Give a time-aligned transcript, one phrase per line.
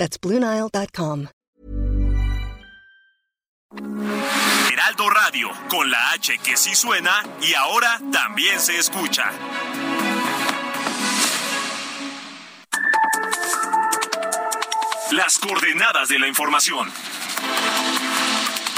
[0.00, 1.28] That's BlueNile.com.
[4.72, 9.30] Heraldo Radio, con la H que sí suena y ahora también se escucha.
[15.10, 16.90] Las coordenadas de la información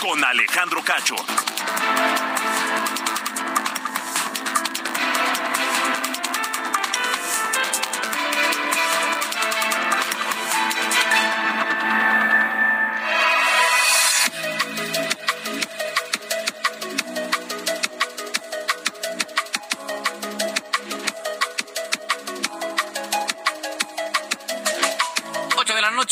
[0.01, 1.15] con Alejandro Cacho.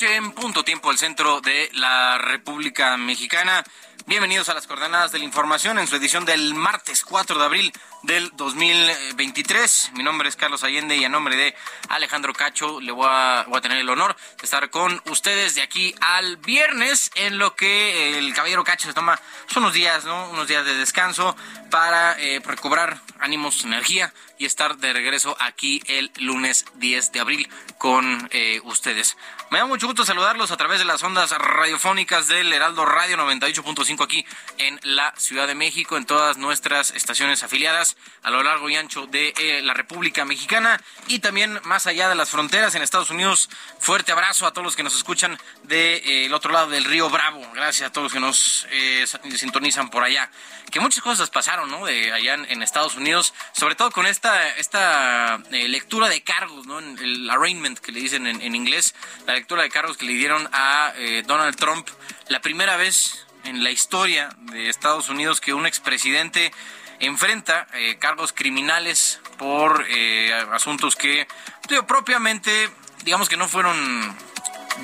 [0.03, 3.63] En punto tiempo el centro de la República Mexicana.
[4.07, 7.73] Bienvenidos a las coordenadas de la información en su edición del martes 4 de abril
[8.03, 9.91] del 2023.
[9.95, 11.55] Mi nombre es Carlos Allende y a nombre de
[11.91, 16.39] Alejandro Cacho le voy a, tener el honor de estar con ustedes de aquí al
[16.39, 20.31] viernes en lo que el caballero Cacho se toma son unos días, ¿no?
[20.31, 21.37] Unos días de descanso
[21.71, 27.51] para eh, recobrar ánimos, energía y estar de regreso aquí el lunes 10 de abril
[27.81, 29.17] con eh, ustedes.
[29.49, 34.05] Me da mucho gusto saludarlos a través de las ondas radiofónicas del Heraldo Radio 98.5
[34.05, 34.27] aquí
[34.59, 39.07] en la Ciudad de México, en todas nuestras estaciones afiliadas a lo largo y ancho
[39.07, 43.49] de eh, la República Mexicana y también más allá de las fronteras en Estados Unidos.
[43.79, 45.69] Fuerte abrazo a todos los que nos escuchan del
[46.03, 47.41] de, eh, otro lado del río Bravo.
[47.55, 50.31] Gracias a todos los que nos eh, sintonizan por allá.
[50.71, 51.87] Que muchas cosas pasaron, ¿no?
[51.87, 56.67] De allá en, en Estados Unidos, sobre todo con esta, esta eh, lectura de cargos,
[56.67, 56.79] ¿no?
[56.79, 58.95] El arraignment que le dicen en, en inglés,
[59.27, 61.87] la lectura de cargos que le dieron a eh, Donald Trump,
[62.29, 66.53] la primera vez en la historia de Estados Unidos que un expresidente
[66.99, 71.27] enfrenta eh, cargos criminales por eh, asuntos que
[71.69, 72.69] digo, propiamente,
[73.05, 74.17] digamos que no fueron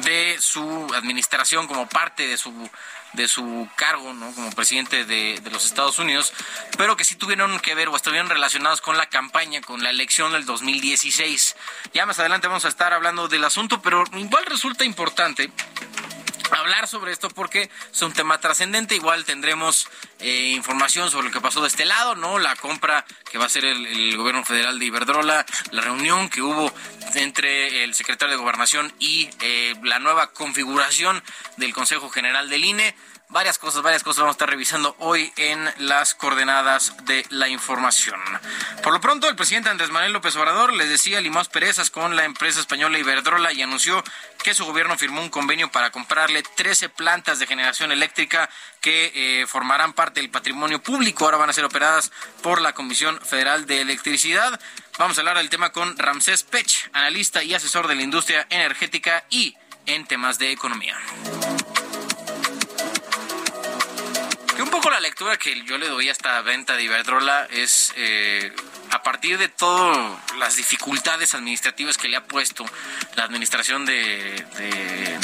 [0.03, 2.53] de su administración como parte de su
[3.17, 4.33] de su cargo ¿no?
[4.33, 6.33] como presidente de, de, los Estados Unidos,
[6.77, 10.33] pero que sí tuvieron que ver o estuvieron relacionados con la campaña, con la elección
[10.33, 11.57] del 2016.
[11.95, 15.51] Ya más adelante vamos a estar hablando del asunto, pero igual resulta importante
[16.53, 18.95] hablar sobre esto porque es un tema trascendente.
[18.95, 19.89] Igual tendremos
[20.21, 22.39] eh, información sobre lo que pasó de este lado, ¿no?
[22.39, 26.43] La compra que va a hacer el, el, gobierno federal de Iberdrola, la reunión que
[26.43, 26.73] hubo
[27.15, 31.23] entre el secretario de Gobernación y eh, la nueva configuración
[31.57, 32.95] del Consejo General del INE
[33.29, 38.21] varias cosas, varias cosas vamos a estar revisando hoy en las coordenadas de la información.
[38.83, 42.25] Por lo pronto, el presidente Andrés Manuel López Obrador les decía limos perezas con la
[42.25, 44.03] empresa española Iberdrola y anunció
[44.43, 48.49] que su gobierno firmó un convenio para comprarle 13 plantas de generación eléctrica
[48.81, 51.25] que eh, formarán parte del patrimonio público.
[51.25, 52.13] Ahora van a ser operadas
[52.43, 54.61] por la Comisión Federal de Electricidad.
[54.99, 59.25] Vamos a hablar del tema con Ramsés Pech, analista y asesor de la industria energética
[59.31, 59.57] y
[59.87, 60.97] en temas de economía.
[64.87, 68.53] Poco la lectura que yo le doy a esta venta de Iberdrola es eh,
[68.93, 72.65] a partir de todas las dificultades administrativas que le ha puesto
[73.17, 74.47] la administración de,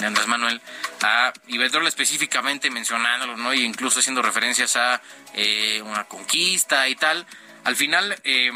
[0.02, 0.60] Andrés Manuel
[1.02, 3.54] a Iberdrola específicamente mencionándolo, ¿no?
[3.54, 5.00] Y incluso haciendo referencias a
[5.34, 7.24] eh, una conquista y tal.
[7.62, 8.50] Al final eh,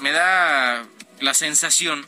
[0.00, 0.84] me da
[1.20, 2.04] la sensación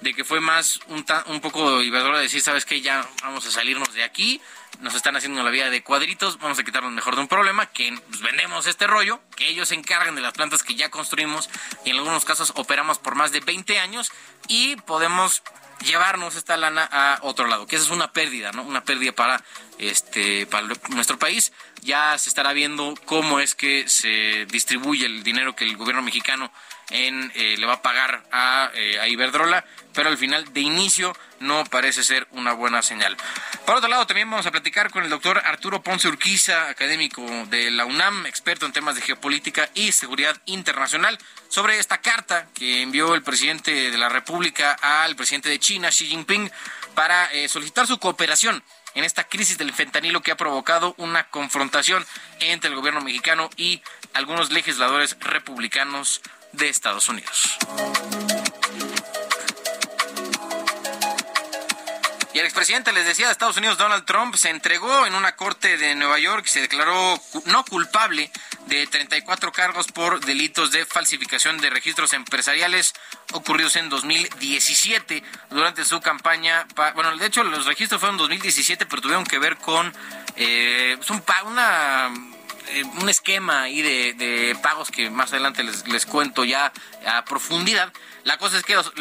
[0.00, 2.80] de que fue más un, un poco Iberdrola decir, ¿sabes qué?
[2.80, 4.40] Ya vamos a salirnos de aquí
[4.80, 7.92] nos están haciendo la vida de cuadritos, vamos a quitarnos mejor de un problema, que
[8.08, 11.50] pues, vendemos este rollo, que ellos se encargan de las plantas que ya construimos
[11.84, 14.10] y en algunos casos operamos por más de 20 años
[14.48, 15.42] y podemos
[15.84, 18.62] llevarnos esta lana a otro lado, que esa es una pérdida, ¿no?
[18.62, 19.42] Una pérdida para
[19.78, 21.52] este para nuestro país.
[21.82, 26.52] Ya se estará viendo cómo es que se distribuye el dinero que el gobierno mexicano
[26.90, 29.64] en, eh, le va a pagar a, eh, a Iberdrola,
[29.94, 33.16] pero al final de inicio no parece ser una buena señal.
[33.66, 37.70] Por otro lado, también vamos a platicar con el doctor Arturo Ponce Urquiza, académico de
[37.70, 43.14] la UNAM, experto en temas de geopolítica y seguridad internacional, sobre esta carta que envió
[43.14, 46.50] el presidente de la República al presidente de China, Xi Jinping,
[46.94, 48.62] para eh, solicitar su cooperación
[48.94, 52.04] en esta crisis del fentanilo que ha provocado una confrontación
[52.40, 53.82] entre el gobierno mexicano y
[54.14, 56.20] algunos legisladores republicanos
[56.52, 57.56] de Estados Unidos.
[62.40, 65.94] El expresidente, les decía, de Estados Unidos, Donald Trump, se entregó en una corte de
[65.94, 68.30] Nueva York y se declaró no culpable
[68.66, 72.94] de 34 cargos por delitos de falsificación de registros empresariales
[73.32, 76.66] ocurridos en 2017 durante su campaña.
[76.94, 79.92] Bueno, de hecho, los registros fueron en 2017, pero tuvieron que ver con
[80.36, 82.10] eh, un, una
[82.72, 86.72] eh, un esquema ahí de, pagos que más adelante les, les cuento ya
[87.06, 87.92] a profundidad.
[88.24, 88.92] La cosa es que los,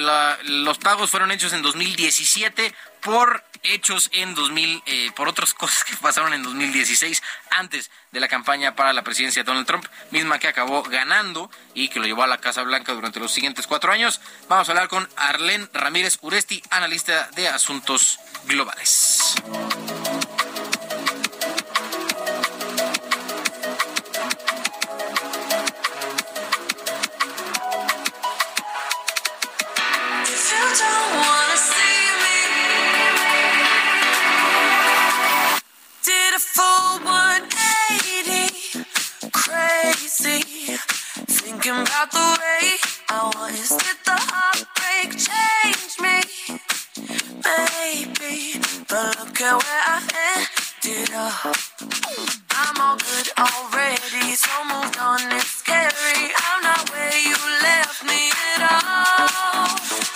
[0.44, 5.95] los pagos fueron hechos en 2017 por hechos en 2000, eh, por otras cosas que
[5.98, 7.21] pasaron en 2016,
[7.51, 11.89] antes de la campaña para la presidencia de Donald Trump, misma que acabó ganando y
[11.89, 14.21] que lo llevó a la Casa Blanca durante los siguientes cuatro años.
[14.48, 19.36] Vamos a hablar con Arlén Ramírez Uresti, analista de asuntos globales.
[41.69, 43.69] Thinking about the way I was.
[43.77, 46.18] Did the heartbreak change me?
[47.45, 48.57] Maybe,
[48.89, 50.01] but look at where I
[50.33, 51.54] ended up.
[52.57, 55.21] I'm all good already, so moved on.
[55.38, 56.33] It's scary.
[56.42, 59.69] I'm not where you left me at all.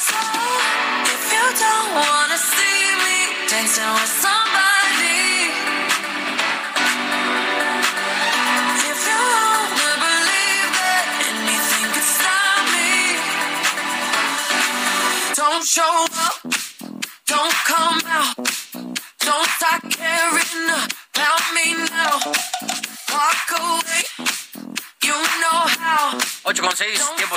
[0.10, 0.22] So
[1.06, 4.43] if you don't wanna see me dancing with show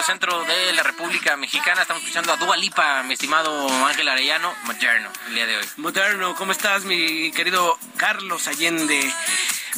[0.06, 1.82] centro de la República Mexicana.
[1.82, 5.64] Estamos escuchando a Dua Lipa, mi estimado Ángel Arellano, moderno, el día de hoy.
[5.78, 9.12] Moderno, ¿cómo estás, mi querido Carlos Allende?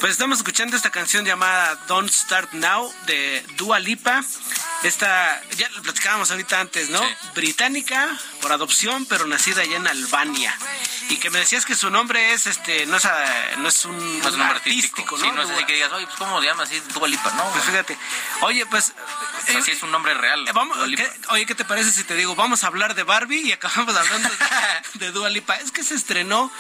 [0.00, 4.22] Pues estamos escuchando esta canción llamada Don't Start Now de Dua Lipa.
[4.82, 7.00] Esta, ya lo platicábamos ahorita antes, ¿no?
[7.34, 8.08] Británica
[8.42, 10.54] por adopción, pero nacida allá en Albania.
[11.10, 13.08] Y que me decías que su nombre es, este, no es,
[13.58, 15.24] no es un, nombre artístico, ¿no?
[15.24, 17.30] Sí, no es así que digas, oye, pues ¿cómo se llama así Dua Lipa?
[17.32, 17.96] No, pues fíjate.
[18.42, 18.92] Oye, pues...
[19.54, 20.46] O es un nombre real.
[20.46, 20.76] Eh, vamos,
[21.30, 24.28] oye, ¿qué te parece si te digo, vamos a hablar de Barbie y acabamos hablando
[24.28, 25.56] de, de Dua Lipa?
[25.56, 26.50] Es que se estrenó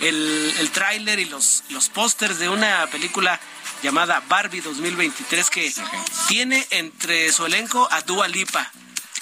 [0.00, 3.40] el, el tráiler y los, los pósters de una película
[3.82, 5.72] llamada Barbie 2023 que
[6.28, 8.70] tiene entre su elenco a Dua Lipa.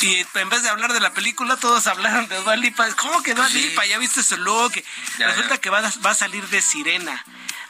[0.01, 2.89] Y en vez de hablar de la película, todos hablaron de Dua Lipa.
[2.97, 3.87] ¿Cómo que Dua Lipa?
[3.87, 4.73] ¿Ya viste su look?
[5.19, 7.25] Resulta que va a salir de Sirena.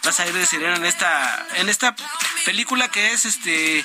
[0.04, 1.94] Va a salir de Sirena en esta en esta
[2.44, 3.84] película que es este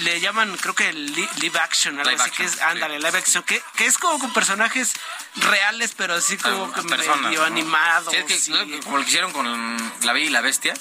[0.00, 3.86] le, llaman creo que live action algo así que es ándale live action que, que
[3.86, 4.92] es como con personajes
[5.36, 8.12] reales pero así como que medio animado
[8.84, 10.74] como lo que hicieron con la Bella y la Bestia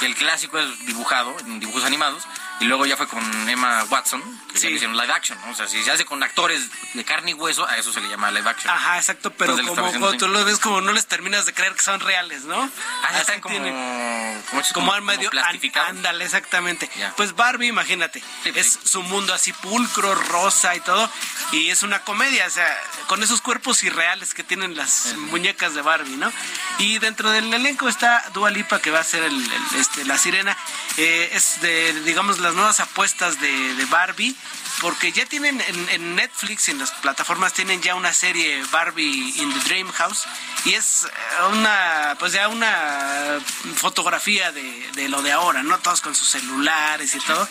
[0.00, 2.22] que el clásico es dibujado en dibujos animados
[2.60, 4.22] y luego ya fue con Emma Watson,
[4.52, 4.68] que sí.
[4.68, 5.52] hicieron live action, ¿no?
[5.52, 8.08] O sea, si se hace con actores de carne y hueso, a eso se le
[8.08, 8.72] llama live action.
[8.72, 12.00] Ajá, exacto, pero como tú lo ves como no les terminas de creer que son
[12.00, 12.70] reales, ¿no?
[13.02, 15.30] Ah, están como, como, como, al medio
[15.86, 16.90] Ándale, exactamente.
[17.16, 21.10] Pues Barbie, imagínate, es su mundo así pulcro, rosa y todo,
[21.52, 22.68] y es una comedia, o sea,
[23.06, 26.30] con esos cuerpos irreales que tienen las muñecas de Barbie, ¿no?
[26.78, 30.56] Y dentro del elenco está Dua Lipa, que va a ser el, este, la sirena.
[30.96, 34.36] Eh, es de, digamos, la nuevas apuestas de, de Barbie
[34.80, 39.52] porque ya tienen en, Netflix y en las plataformas tienen ya una serie Barbie in
[39.52, 40.26] the Dream House
[40.64, 41.08] y es eh,
[41.52, 43.38] una pues ya una
[43.76, 45.78] fotografía de, lo de ahora, ¿no?
[45.78, 47.48] Todos con sus celulares y todo.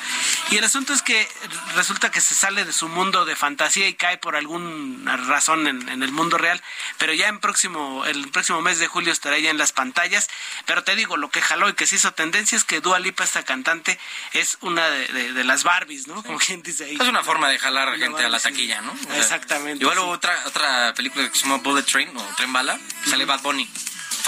[0.52, 1.28] Y el asunto es que
[1.76, 6.04] resulta que se sale de su mundo de fantasía y cae por alguna razón en,
[6.04, 6.62] el mundo real,
[6.98, 10.30] pero ya en próximo el próximo mes de julio estará ya en las pantallas,
[10.66, 13.24] pero te digo, lo que jaló y que se hizo tendencia es que Dua Lipa
[13.24, 14.00] esta cantante
[14.34, 16.22] es una de, las Barbies, ¿no?
[16.24, 18.94] Como quien dice ahí forma de jalar gente a la taquilla, ¿no?
[19.16, 19.84] Exactamente.
[19.84, 23.26] Igual hubo otra, otra película que se llama Bullet Train o Tren Bala, que sale
[23.26, 23.70] Bad Bunny.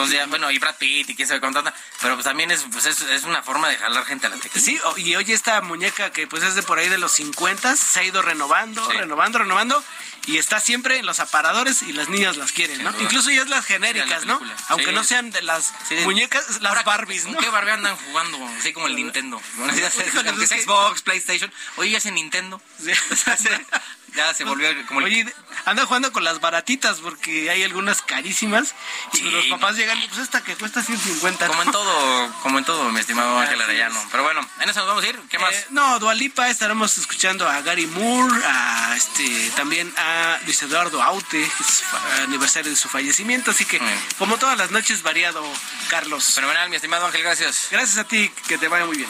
[0.03, 1.63] Entonces, ya, bueno, y Brad Pitt y quién sabe cuánto
[2.01, 4.65] pero pues también es, pues es, una forma de jalar gente a la taquilla.
[4.65, 7.99] Sí, y oye, esta muñeca que pues es de por ahí de los 50, se
[7.99, 9.83] ha ido renovando, renovando, renovando,
[10.25, 12.91] y está siempre en los aparadores y las niñas las quieren, ¿no?
[13.01, 14.39] Incluso ya es las genéricas, ¿no?
[14.69, 17.33] Aunque no sean de las muñecas, las Barbies, ¿no?
[17.33, 18.43] ¿Con qué Barbie andan jugando?
[18.57, 19.39] Así como el Nintendo.
[19.39, 21.51] Xbox, PlayStation.
[21.77, 22.61] Oye, ya es Nintendo.
[24.15, 25.01] ya se volvió como...
[25.01, 25.25] Oye,
[25.65, 28.73] anda jugando con las baratitas porque hay algunas carísimas
[29.13, 31.47] y los papás llegan pues esta que cuesta 150.
[31.47, 34.01] Como en todo, como en todo, mi estimado Ángel Arellano.
[34.11, 35.19] Pero bueno, en eso nos vamos a ir.
[35.29, 35.53] ¿Qué más?
[35.53, 41.39] Eh, no, Dualipa estaremos escuchando a Gary Moore, a este también a Luis Eduardo Aute,
[41.57, 41.83] que es
[42.23, 43.79] aniversario de su fallecimiento, así que
[44.17, 45.43] como todas las noches variado,
[45.89, 46.35] Carlos.
[46.35, 47.67] Fenomenal, mi estimado Ángel, gracias.
[47.71, 49.09] Gracias a ti, que te vaya muy bien.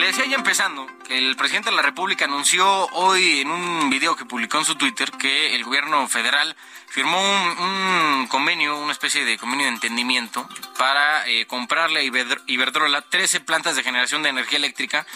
[0.00, 4.16] Le decía ya empezando que el presidente de la República anunció hoy en un video
[4.16, 6.56] que publicó en su Twitter que el gobierno federal
[6.88, 13.40] firmó un, convenio, una especie de convenio de entendimiento para eh, comprarle a Iberdrola 13
[13.40, 15.06] plantas de generación de energía eléctrica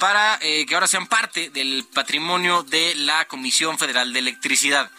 [0.00, 4.90] para eh, que ahora sean parte del patrimonio de la Comisión Federal de Electricidad.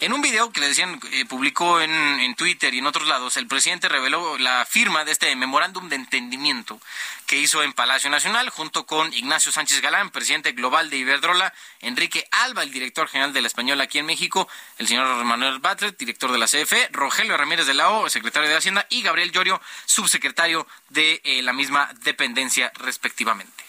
[0.00, 3.36] En un video que le decían, eh, publicó en, en, Twitter y en otros lados,
[3.36, 6.80] el presidente reveló la firma de este memorándum de entendimiento
[7.26, 12.26] que hizo en Palacio Nacional junto con Ignacio Sánchez Galán, presidente global de Iberdrola, Enrique
[12.30, 16.32] Alba, el director general de la Española aquí en México, el señor Manuel Batlet, director
[16.32, 20.66] de la CFE, Rogelio Ramírez de la O, secretario de Hacienda, y Gabriel Llorio, subsecretario
[20.88, 23.64] de eh, la misma dependencia respectivamente.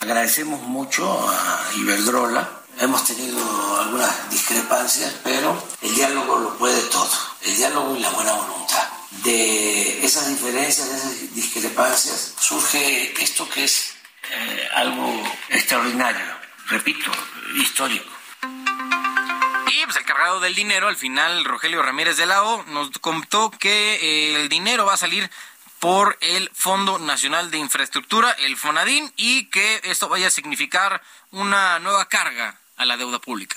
[0.00, 7.10] Agradecemos mucho a Iberdrola Hemos tenido algunas discrepancias, pero el diálogo lo puede todo,
[7.42, 8.88] el diálogo y la buena voluntad.
[9.22, 13.94] De esas diferencias, de esas discrepancias, surge esto que es
[14.30, 16.24] eh, algo extraordinario,
[16.68, 17.10] repito,
[17.56, 18.10] histórico.
[18.42, 23.50] Y pues el cargado del dinero, al final Rogelio Ramírez de la O nos contó
[23.50, 25.30] que eh, el dinero va a salir
[25.78, 31.02] por el Fondo Nacional de Infraestructura, el FONADIN, y que esto vaya a significar
[31.32, 33.56] una nueva carga a la deuda pública.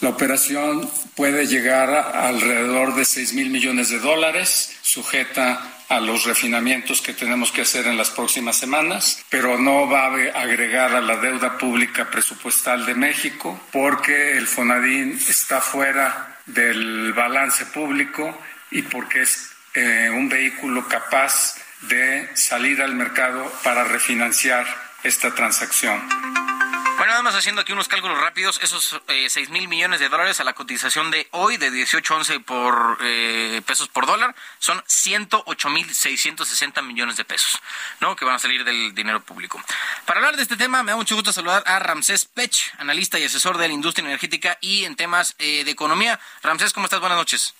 [0.00, 6.24] La operación puede llegar a alrededor de 6 mil millones de dólares, sujeta a los
[6.24, 11.00] refinamientos que tenemos que hacer en las próximas semanas, pero no va a agregar a
[11.00, 18.36] la deuda pública presupuestal de México porque el FONADIN está fuera del balance público
[18.70, 24.66] y porque es eh, un vehículo capaz de salir al mercado para refinanciar
[25.04, 26.00] esta transacción.
[27.02, 30.38] Bueno, nada más haciendo aquí unos cálculos rápidos, esos eh, 6 mil millones de dólares
[30.38, 35.92] a la cotización de hoy de 18.11 por eh, pesos por dólar son 108 mil
[35.92, 37.60] 660 millones de pesos,
[37.98, 38.14] ¿no?
[38.14, 39.60] Que van a salir del dinero público.
[40.06, 43.24] Para hablar de este tema, me da mucho gusto saludar a Ramsés Pech, analista y
[43.24, 46.20] asesor de la industria energética y en temas eh, de economía.
[46.44, 47.00] Ramsés, ¿cómo estás?
[47.00, 47.52] Buenas noches.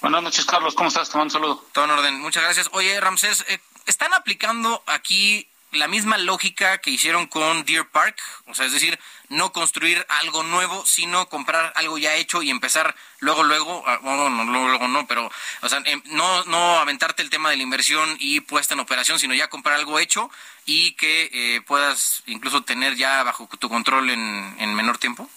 [0.00, 0.74] Buenas noches, Carlos.
[0.74, 1.08] ¿Cómo estás?
[1.08, 1.66] Te mando un saludo.
[1.70, 2.20] Todo en orden.
[2.20, 2.68] Muchas gracias.
[2.72, 8.54] Oye, Ramsés, eh, ¿están aplicando aquí la misma lógica que hicieron con Deer Park, o
[8.54, 8.98] sea, es decir,
[9.28, 14.30] no construir algo nuevo, sino comprar algo ya hecho y empezar luego, luego, ah, bueno,
[14.30, 15.30] no, luego, luego no, pero,
[15.62, 19.18] o sea, em, no, no aventarte el tema de la inversión y puesta en operación,
[19.18, 20.30] sino ya comprar algo hecho
[20.64, 25.28] y que eh, puedas incluso tener ya bajo tu control en, en menor tiempo.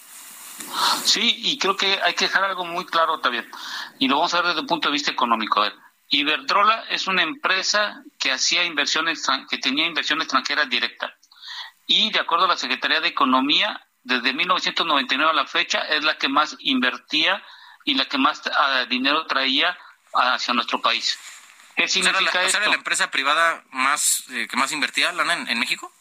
[1.03, 3.49] Sí, y creo que hay que dejar algo muy claro también,
[3.99, 5.59] y lo vamos a ver desde el punto de vista económico.
[5.59, 5.73] A ver,
[6.11, 11.15] Iberdrola es una empresa que hacía inversiones, que tenía inversión extranjera directa.
[11.87, 16.17] Y de acuerdo a la Secretaría de Economía, desde 1999 a la fecha es la
[16.17, 17.41] que más invertía
[17.85, 19.77] y la que más ah, dinero traía
[20.13, 21.17] hacia nuestro país.
[21.77, 22.57] ¿Qué significa esto?
[22.57, 25.93] ¿Era la empresa privada más eh, que más invertía lana en, en México?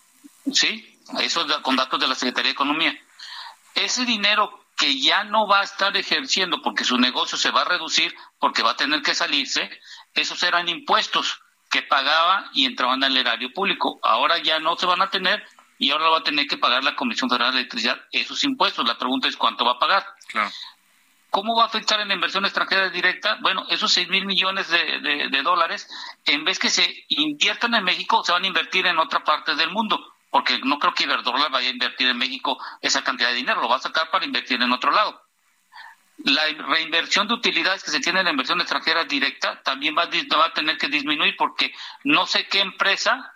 [0.53, 3.01] Sí, eso con datos de la Secretaría de Economía.
[3.77, 7.65] Ese dinero que ya no va a estar ejerciendo porque su negocio se va a
[7.67, 9.71] reducir, porque va a tener que salirse,
[10.15, 11.41] esos eran impuestos
[11.71, 14.01] que pagaba y entraban al erario público.
[14.03, 15.45] Ahora ya no se van a tener
[15.79, 18.87] y ahora va a tener que pagar la Comisión Federal de Electricidad esos impuestos.
[18.87, 20.05] La pregunta es cuánto va a pagar.
[21.31, 23.39] ¿Cómo va a afectar en la inversión extranjera directa?
[23.41, 25.89] Bueno, esos 6 mil millones de, dólares,
[26.27, 29.71] en vez que se inviertan en México, se van a invertir en otra parte del
[29.71, 33.61] mundo, porque no creo que Iberdrola vaya a invertir en México esa cantidad de dinero,
[33.61, 35.23] lo va a sacar para invertir en otro lado
[36.25, 40.37] la reinversión de utilidades que se tiene en la inversión extranjera directa también va a,
[40.37, 41.73] va a tener que disminuir porque
[42.05, 43.35] no sé qué empresa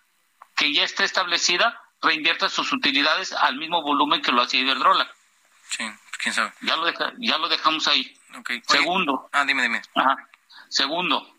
[0.54, 5.10] que ya esté establecida reinvierta sus utilidades al mismo volumen que lo hacía Iberdrola.
[5.68, 5.84] Sí,
[6.22, 6.52] quién sabe.
[6.60, 6.86] Ya lo,
[7.18, 8.16] ya lo dejamos ahí.
[8.66, 9.28] Segundo.
[9.32, 9.82] Ah, dime, dime.
[9.94, 10.16] Ajá.
[10.68, 11.34] Segundo,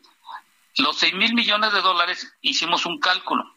[0.78, 3.56] los 6 mil millones de dólares hicimos un cálculo,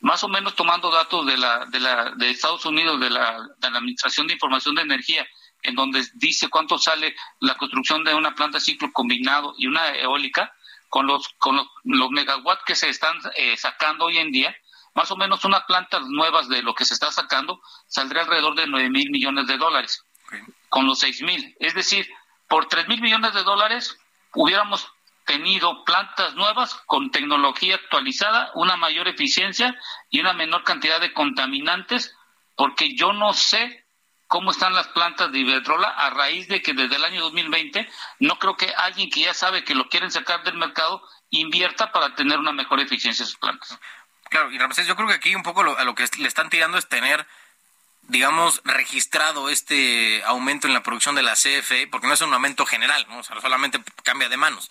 [0.00, 3.70] más o menos tomando datos de, la, de, la, de Estados Unidos, de la, de
[3.70, 5.26] la Administración de Información de Energía,
[5.62, 10.54] en donde dice cuánto sale la construcción de una planta ciclo combinado y una eólica,
[10.88, 14.54] con los, con los, megawatts que se están eh, sacando hoy en día,
[14.94, 18.66] más o menos una planta nuevas de lo que se está sacando saldría alrededor de
[18.66, 20.04] 9 mil millones de dólares,
[20.68, 21.56] con los 6 mil.
[21.60, 22.08] Es decir,
[22.48, 23.96] por 3 mil millones de dólares
[24.34, 24.90] hubiéramos
[25.24, 32.16] tenido plantas nuevas con tecnología actualizada, una mayor eficiencia y una menor cantidad de contaminantes,
[32.56, 33.79] porque yo no sé
[34.30, 38.38] cómo están las plantas de Iberdrola a raíz de que desde el año 2020 no
[38.38, 42.38] creo que alguien que ya sabe que lo quieren sacar del mercado invierta para tener
[42.38, 43.76] una mejor eficiencia de sus plantas.
[44.30, 46.48] Claro, y Ramsés, yo creo que aquí un poco lo, a lo que le están
[46.48, 47.26] tirando es tener
[48.02, 52.66] digamos, registrado este aumento en la producción de la CFE, porque no es un aumento
[52.66, 53.22] general, ¿no?
[53.22, 54.70] solamente cambia de manos,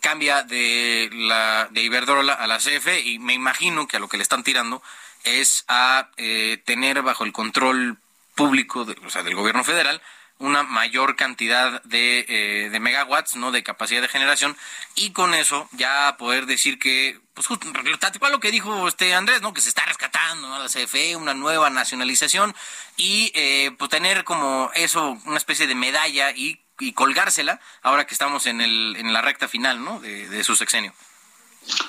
[0.00, 4.16] cambia de la de Iberdrola a la CFE y me imagino que a lo que
[4.16, 4.82] le están tirando
[5.24, 7.98] es a eh, tener bajo el control
[8.34, 10.00] público, o sea, del gobierno federal,
[10.42, 13.52] una mayor cantidad de, eh, de, megawatts, ¿no?
[13.52, 14.56] De capacidad de generación
[14.96, 17.68] y con eso ya poder decir que, pues justo,
[18.00, 19.54] tal cual lo que dijo este Andrés, ¿no?
[19.54, 20.58] Que se está rescatando ¿no?
[20.58, 22.54] la CFE, una nueva nacionalización
[22.96, 28.14] y eh, pues tener como eso, una especie de medalla y, y, colgársela ahora que
[28.14, 30.00] estamos en, el, en la recta final, ¿no?
[30.00, 30.92] De, de su sexenio.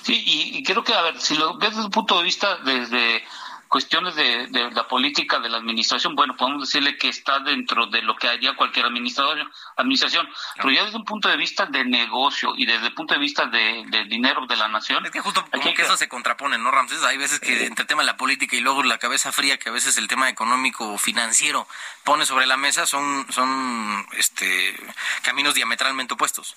[0.03, 2.57] Sí, y, y creo que, a ver, si lo ves desde el punto de vista
[2.57, 3.23] desde
[3.74, 8.15] cuestiones de, la política de la administración, bueno, podemos decirle que está dentro de lo
[8.15, 12.68] que haría cualquier administrador, administración, pero ya desde un punto de vista de negocio y
[12.68, 15.03] desde el punto de vista de, dinero de la nación.
[15.03, 17.01] Es que justo como que, eso se contrapone, ¿no, Ramses?
[17.01, 19.70] Hay veces que entre el tema de la política y luego la cabeza fría, que
[19.70, 21.68] a veces el tema económico o financiero
[22.03, 24.80] pone sobre la mesa, son, son este,
[25.24, 26.56] caminos diametralmente opuestos.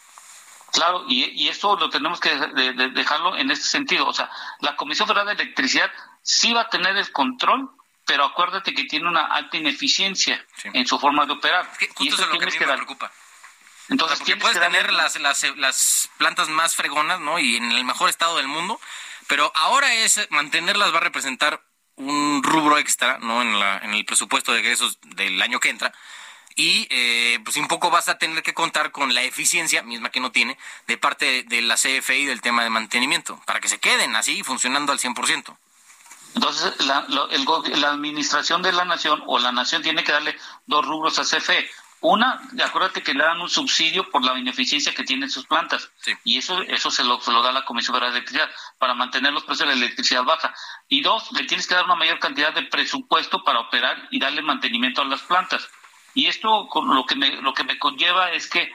[0.76, 4.06] Claro, y, y esto lo tenemos que dejarlo en este sentido.
[4.06, 4.30] O sea,
[4.60, 5.90] la Comisión Federal de Electricidad
[6.22, 7.70] sí va a tener el control,
[8.04, 11.66] pero acuérdate que tiene una alta ineficiencia en su forma de operar.
[11.98, 13.10] y eso es lo que a mí me preocupa.
[13.88, 17.38] Entonces, puedes tener las, las, las plantas más fregonas, ¿no?
[17.38, 18.80] Y en el mejor estado del mundo,
[19.28, 21.62] pero ahora es mantenerlas va a representar
[21.96, 23.42] un rubro extra, ¿no?
[23.42, 25.92] En, la, en el presupuesto de egresos del año que entra.
[26.56, 30.20] Y eh, pues un poco vas a tener que contar con la eficiencia, misma que
[30.20, 33.78] no tiene, de parte de la CFE y del tema de mantenimiento, para que se
[33.78, 35.54] queden así funcionando al 100%.
[36.34, 40.36] Entonces, la, la administración de la nación o la nación tiene que darle
[40.66, 41.68] dos rubros a CFE.
[42.00, 45.90] Una, acuérdate que le dan un subsidio por la ineficiencia que tienen sus plantas.
[46.24, 49.32] Y eso eso se lo, se lo da la Comisión Federal de Electricidad para mantener
[49.32, 50.54] los precios de la electricidad baja.
[50.88, 54.42] Y dos, le tienes que dar una mayor cantidad de presupuesto para operar y darle
[54.42, 55.68] mantenimiento a las plantas.
[56.16, 58.72] Y esto lo que me, lo que me conlleva es que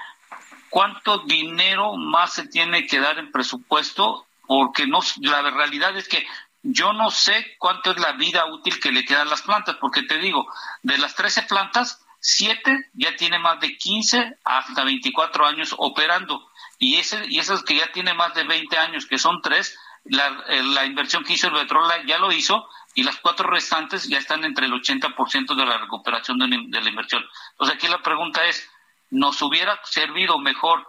[0.69, 6.23] cuánto dinero más se tiene que dar en presupuesto porque no la realidad es que
[6.61, 10.19] yo no sé cuánto es la vida útil que le quedan las plantas, porque te
[10.19, 10.47] digo,
[10.83, 16.47] de las 13 plantas, 7 ya tiene más de 15 hasta 24 años operando.
[16.77, 20.43] Y, ese, y esas que ya tiene más de 20 años, que son 3, la,
[20.49, 24.17] eh, la inversión que hizo el petróleo ya lo hizo y las cuatro restantes ya
[24.17, 27.23] están entre el 80% de la recuperación de, de la inversión.
[27.51, 28.69] Entonces aquí la pregunta es,
[29.09, 30.85] ¿nos hubiera servido mejor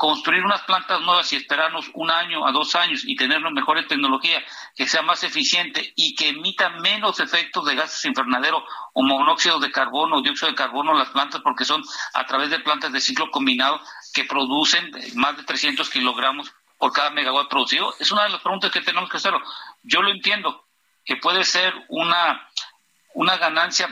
[0.00, 3.86] construir unas plantas nuevas y esperarnos un año a dos años y tener una mejor
[3.86, 4.42] tecnología
[4.74, 9.70] que sea más eficiente y que emita menos efectos de gases invernadero o monóxido de
[9.70, 11.82] carbono o dióxido de carbono las plantas porque son
[12.14, 13.78] a través de plantas de ciclo combinado
[14.14, 17.94] que producen más de 300 kilogramos por cada megawatt producido?
[18.00, 19.40] Es una de las preguntas que tenemos que hacerlo.
[19.82, 20.66] Yo lo entiendo,
[21.04, 22.48] que puede ser una
[23.12, 23.88] una ganancia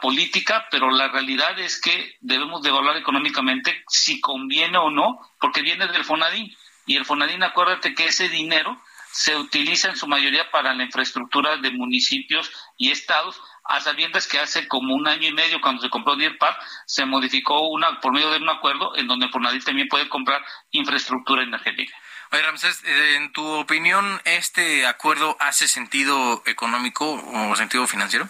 [0.00, 5.62] política, pero la realidad es que debemos de evaluar económicamente si conviene o no, porque
[5.62, 6.54] viene del Fonadín.
[6.86, 8.78] Y el Fonadín, acuérdate que ese dinero
[9.10, 14.38] se utiliza en su mayoría para la infraestructura de municipios y estados, a sabiendas que
[14.38, 18.30] hace como un año y medio, cuando se compró Park, se modificó una por medio
[18.30, 21.94] de un acuerdo en donde Fonadín también puede comprar infraestructura energética.
[22.30, 28.28] Oye, Ramsés, eh, en tu opinión, ¿este acuerdo hace sentido económico o sentido financiero?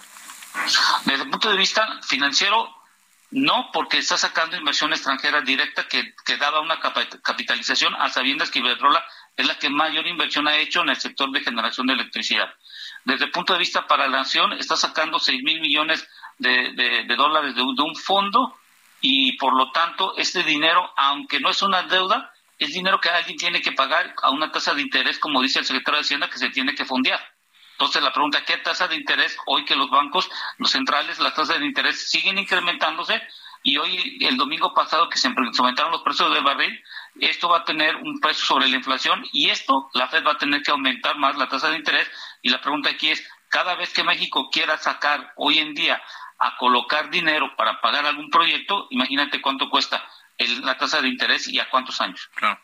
[1.04, 2.72] Desde el punto de vista financiero,
[3.30, 9.04] no, porque está sacando inversión extranjera directa que, daba una capitalización a sabiendas que Iberdrola
[9.36, 12.54] es la que mayor inversión ha hecho en el sector de generación de electricidad.
[13.04, 16.08] Desde el punto de vista para la nación, está sacando 6 mil millones
[16.38, 18.56] de, dólares de, de, un fondo
[19.00, 23.36] y por lo tanto este dinero, aunque no es una deuda, es dinero que alguien
[23.36, 26.38] tiene que pagar a una tasa de interés, como dice el secretario de Hacienda, que
[26.38, 27.20] se tiene que fondear.
[27.72, 31.60] Entonces la pregunta, ¿qué tasa de interés hoy que los bancos, los centrales, las tasas
[31.60, 33.22] de interés siguen incrementándose?
[33.62, 36.82] Y hoy, el domingo pasado que se aumentaron los precios del barril,
[37.20, 40.38] esto va a tener un precio sobre la inflación y esto la Fed va a
[40.38, 42.10] tener que aumentar más la tasa de interés.
[42.42, 46.02] Y la pregunta aquí es, cada vez que México quiera sacar hoy en día
[46.40, 50.04] a colocar dinero para pagar algún proyecto, imagínate cuánto cuesta
[50.38, 52.30] la tasa de interés y a cuántos años.
[52.34, 52.60] Claro.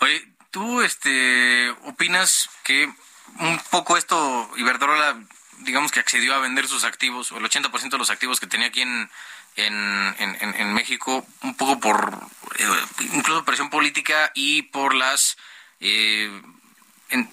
[0.00, 2.92] Oye, ¿tú este, opinas que
[3.38, 5.20] un poco esto, Iberdrola,
[5.58, 8.68] digamos que accedió a vender sus activos, o el 80% de los activos que tenía
[8.68, 9.10] aquí en,
[9.56, 12.20] en, en, México, un poco por
[12.58, 12.64] eh,
[13.12, 15.36] incluso presión política y por las
[15.80, 16.42] eh,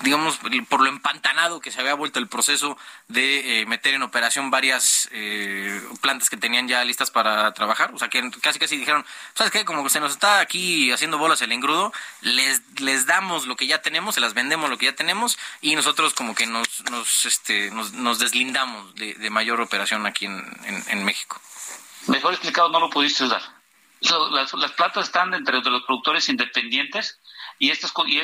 [0.01, 4.49] digamos, por lo empantanado que se había vuelto el proceso de eh, meter en operación
[4.49, 7.93] varias eh, plantas que tenían ya listas para trabajar.
[7.93, 9.65] O sea, que casi casi dijeron, ¿sabes qué?
[9.65, 13.81] Como se nos está aquí haciendo bolas el engrudo, les, les damos lo que ya
[13.81, 17.71] tenemos, se las vendemos lo que ya tenemos y nosotros como que nos, nos, este,
[17.71, 21.39] nos, deslindamos de, mayor operación aquí en, en, México.
[22.07, 23.41] Mejor explicado no lo pudiste dar.
[24.31, 27.19] Las, las plantas están entre los productores independientes
[27.59, 28.21] y estos y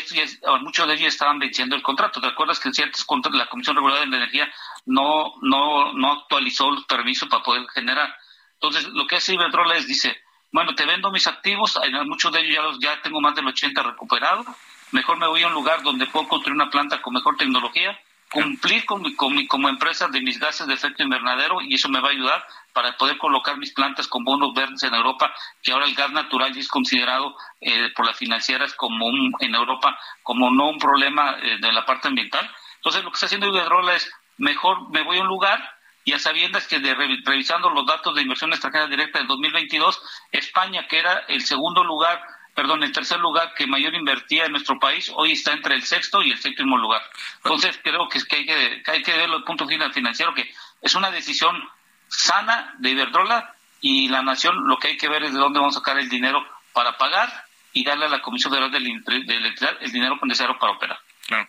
[0.62, 2.22] muchos de ellos estaban venciendo el contrato.
[2.22, 4.52] ¿Te acuerdas que en ciertos contratos la Comisión Reguladora de Energía
[4.86, 8.16] no no no actualizó los permisos para poder generar?
[8.54, 10.16] Entonces, lo que hace Iberdrola es dice,
[10.52, 13.84] bueno, te vendo mis activos, muchos de ellos ya los ya tengo más del 80
[13.84, 14.46] recuperados,
[14.92, 18.00] mejor me voy a un lugar donde puedo construir una planta con mejor tecnología,
[18.34, 21.88] cumplir con mi, con mi, como empresa de mis gases de efecto invernadero y eso
[21.88, 25.72] me va a ayudar para poder colocar mis plantas con bonos verdes en Europa, que
[25.72, 30.50] ahora el gas natural es considerado eh, por las financieras como un, en Europa como
[30.50, 32.50] no un problema eh, de la parte ambiental.
[32.78, 35.62] Entonces lo que está haciendo Iberdrola es, mejor me voy a un lugar
[36.04, 40.88] y a sabiendas que de, revisando los datos de inversión extranjera directa del 2022, España,
[40.88, 42.22] que era el segundo lugar,
[42.54, 46.22] perdón, el tercer lugar que mayor invertía en nuestro país, hoy está entre el sexto
[46.22, 47.02] y el séptimo lugar.
[47.38, 50.96] Entonces creo que, hay, que, que hay que verlo el punto vista financiero, que es
[50.96, 51.68] una decisión
[52.08, 55.76] sana de Iberdrola y la nación lo que hay que ver es de dónde vamos
[55.76, 59.92] a sacar el dinero para pagar y darle a la Comisión Federal de Electricidad el
[59.92, 61.00] dinero necesario para operar.
[61.28, 61.48] Claro.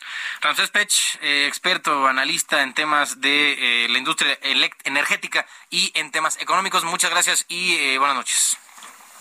[0.72, 4.38] Pech, eh, experto, analista en temas de eh, la industria
[4.84, 6.84] energética y en temas económicos.
[6.84, 8.56] Muchas gracias y eh, buenas noches.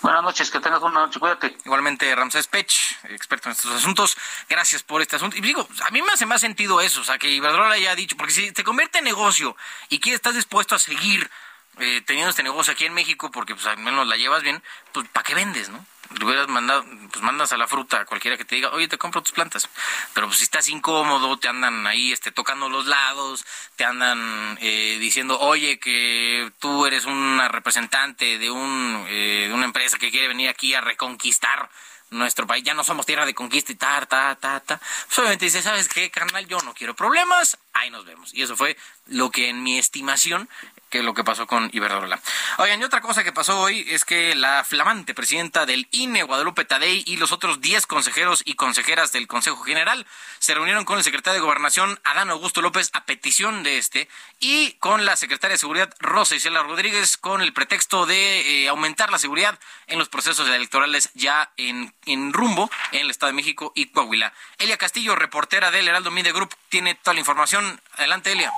[0.04, 1.56] Buenas noches, que tengas una noche, cuídate.
[1.64, 2.70] Igualmente, Ramsés Pech,
[3.06, 4.18] experto en estos asuntos,
[4.50, 5.38] gracias por este asunto.
[5.38, 8.18] Y digo, a mí me hace más sentido eso, o sea, que Iberdrola haya dicho,
[8.18, 9.56] porque si te convierte en negocio
[9.88, 11.32] y que estás dispuesto a seguir
[11.80, 14.62] eh, teniendo este negocio aquí en México, porque pues al menos la llevas bien,
[14.92, 15.86] pues ¿para qué vendes, no?
[16.22, 19.22] Hubieras mandado, pues mandas a la fruta a cualquiera que te diga, oye, te compro
[19.22, 19.70] tus plantas.
[20.14, 23.46] Pero pues si estás incómodo, te andan ahí este, tocando los lados,
[23.76, 29.66] te andan eh, diciendo, oye, que tú eres una representante de, un, eh, de una
[29.66, 31.70] empresa que quiere venir aquí a reconquistar
[32.14, 34.80] nuestro país, ya no somos tierra de conquista y ta, ta, ta, ta.
[35.08, 36.48] Pues obviamente dice, ¿sabes qué, carnal?
[36.48, 38.34] Yo no quiero problemas, ahí nos vemos.
[38.34, 40.48] Y eso fue lo que en mi estimación
[40.94, 42.20] que lo que pasó con Iberdrola.
[42.60, 46.66] Oigan, y otra cosa que pasó hoy es que la flamante presidenta del INE, Guadalupe
[46.66, 50.06] Tadei, y los otros 10 consejeros y consejeras del Consejo General
[50.38, 54.08] se reunieron con el secretario de Gobernación, Adán Augusto López, a petición de este,
[54.40, 59.12] y con la secretaria de Seguridad, Rosa Isela Rodríguez, con el pretexto de eh, aumentar
[59.12, 63.72] la seguridad en los procesos electorales ya en, en rumbo en el Estado de México
[63.74, 64.32] y Coahuila.
[64.60, 67.82] Elia Castillo, reportera del Heraldo Media Group, tiene toda la información.
[67.98, 68.54] Adelante, Elia.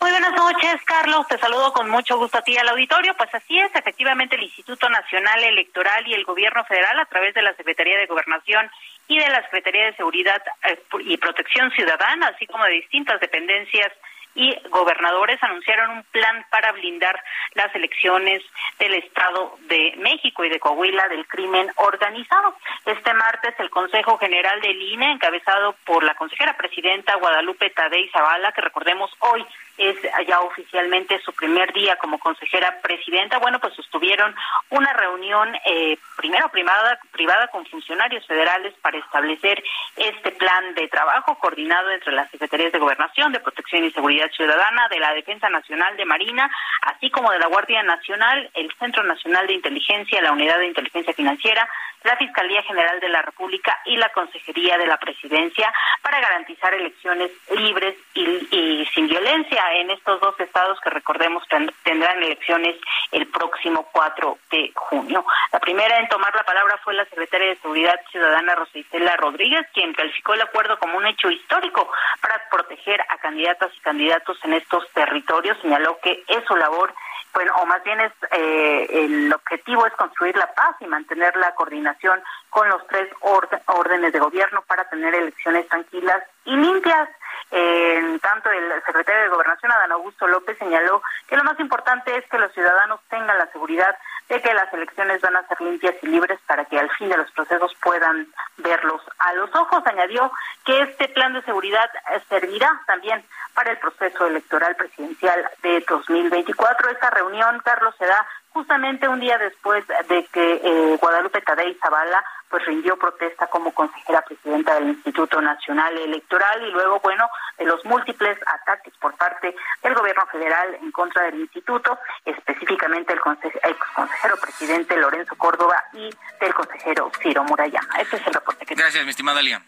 [0.00, 1.28] Muy buenas noches, Carlos.
[1.28, 3.12] Te saludo con mucho gusto a ti al auditorio.
[3.18, 7.42] Pues así es, efectivamente, el Instituto Nacional Electoral y el Gobierno Federal, a través de
[7.42, 8.70] la Secretaría de Gobernación
[9.08, 13.92] y de la Secretaría de Seguridad eh, y Protección Ciudadana, así como de distintas dependencias
[14.34, 17.20] y gobernadores anunciaron un plan para blindar
[17.54, 18.42] las elecciones
[18.78, 22.56] del Estado de México y de Coahuila del crimen organizado.
[22.86, 28.52] Este martes el Consejo General del INE, encabezado por la consejera presidenta Guadalupe Tadei Zavala,
[28.52, 29.44] que recordemos hoy
[29.80, 29.96] es
[30.28, 33.38] ya oficialmente su primer día como consejera presidenta.
[33.38, 34.34] Bueno, pues sostuvieron
[34.68, 39.62] una reunión eh, primero privada, privada con funcionarios federales para establecer
[39.96, 44.88] este plan de trabajo coordinado entre las secretarías de Gobernación, de Protección y Seguridad Ciudadana,
[44.88, 46.50] de la Defensa Nacional de Marina,
[46.82, 51.14] así como de la Guardia Nacional, el Centro Nacional de Inteligencia, la Unidad de Inteligencia
[51.14, 51.66] Financiera,
[52.04, 57.30] la Fiscalía General de la República y la Consejería de la Presidencia para garantizar elecciones
[57.54, 61.42] libres y, sin violencia en estos dos estados que recordemos
[61.84, 62.76] tendrán elecciones
[63.12, 65.24] el próximo 4 de junio.
[65.52, 68.70] La primera en tomar la palabra fue la secretaria de Seguridad Ciudadana Rosa
[69.16, 74.38] Rodríguez, quien calificó el acuerdo como un hecho histórico para proteger a candidatas y candidatos
[74.44, 75.58] en estos territorios.
[75.60, 76.94] Señaló que es su labor
[77.32, 81.54] bueno, o más bien es eh, el objetivo es construir la paz y mantener la
[81.54, 87.08] coordinación con los tres órdenes de gobierno para tener elecciones tranquilas y limpias.
[87.52, 92.24] En tanto, el secretario de Gobernación, Adán Augusto López, señaló que lo más importante es
[92.28, 93.96] que los ciudadanos tengan la seguridad
[94.30, 97.16] de que las elecciones van a ser limpias y libres para que al fin de
[97.16, 99.82] los procesos puedan verlos a los ojos.
[99.84, 100.30] Añadió
[100.64, 101.90] que este plan de seguridad
[102.28, 106.90] servirá también para el proceso electoral presidencial de 2024.
[106.90, 112.24] Esta reunión, Carlos, se da justamente un día después de que eh, Guadalupe Tadei Zavala
[112.48, 117.84] pues rindió protesta como consejera presidenta del Instituto Nacional Electoral y luego, bueno, de los
[117.84, 124.36] múltiples ataques por parte del gobierno federal en contra del instituto, específicamente el, ex consejero
[124.38, 126.10] presidente Lorenzo Córdoba y
[126.40, 128.00] del consejero Ciro Murayama.
[128.00, 129.62] Este es el reporte que Gracias, mi estimada Lía.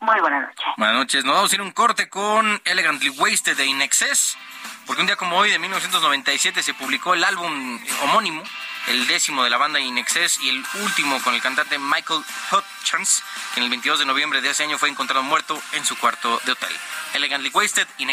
[0.00, 0.64] Muy buenas noches.
[0.78, 1.24] Buenas noches.
[1.26, 4.38] Nos vamos a ir un corte con Elegantly Wasted de Inexcess,
[4.86, 8.42] porque un día como hoy de 1997 se publicó el álbum homónimo
[8.88, 13.22] el décimo de la banda In y el último con el cantante Michael Hutchins,
[13.54, 16.40] que en el 22 de noviembre de ese año fue encontrado muerto en su cuarto
[16.44, 16.72] de hotel.
[17.14, 18.08] Elegantly Wasted, In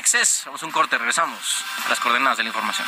[0.45, 2.87] Vamos a un corte, regresamos a las coordenadas de la información.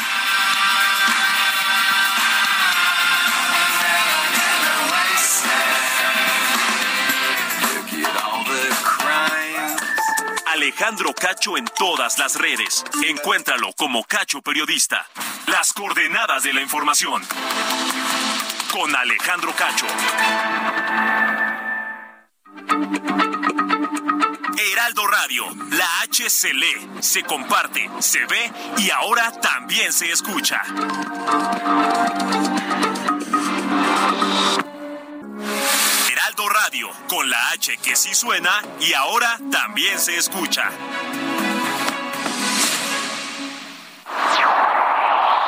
[10.60, 12.84] Alejandro Cacho en todas las redes.
[13.08, 15.08] Encuéntralo como Cacho Periodista.
[15.48, 17.24] Las coordenadas de la información.
[18.69, 19.86] Con Alejandro Cacho.
[24.74, 30.62] Heraldo Radio, la H se lee, se comparte, se ve y ahora también se escucha.
[36.63, 40.63] Radio, con la H que sí suena y ahora también se escucha.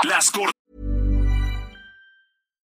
[0.04, 0.32] Las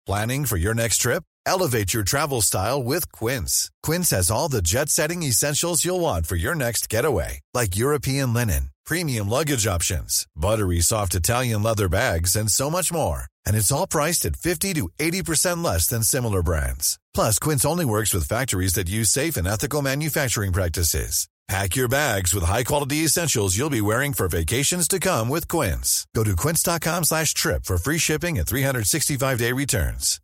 [0.05, 1.23] Planning for your next trip?
[1.45, 3.69] Elevate your travel style with Quince.
[3.83, 8.69] Quince has all the jet-setting essentials you'll want for your next getaway, like European linen,
[8.85, 13.25] premium luggage options, buttery soft Italian leather bags, and so much more.
[13.45, 16.99] And it's all priced at 50 to 80% less than similar brands.
[17.13, 21.27] Plus, Quince only works with factories that use safe and ethical manufacturing practices.
[21.47, 26.07] Pack your bags with high-quality essentials you'll be wearing for vacations to come with Quince.
[26.15, 30.19] Go to quince.com slash trip for free shipping and 365-day returns.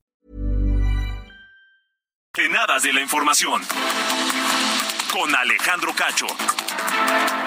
[2.34, 3.62] Genadas de la información.
[5.12, 7.41] Con Alejandro Cacho.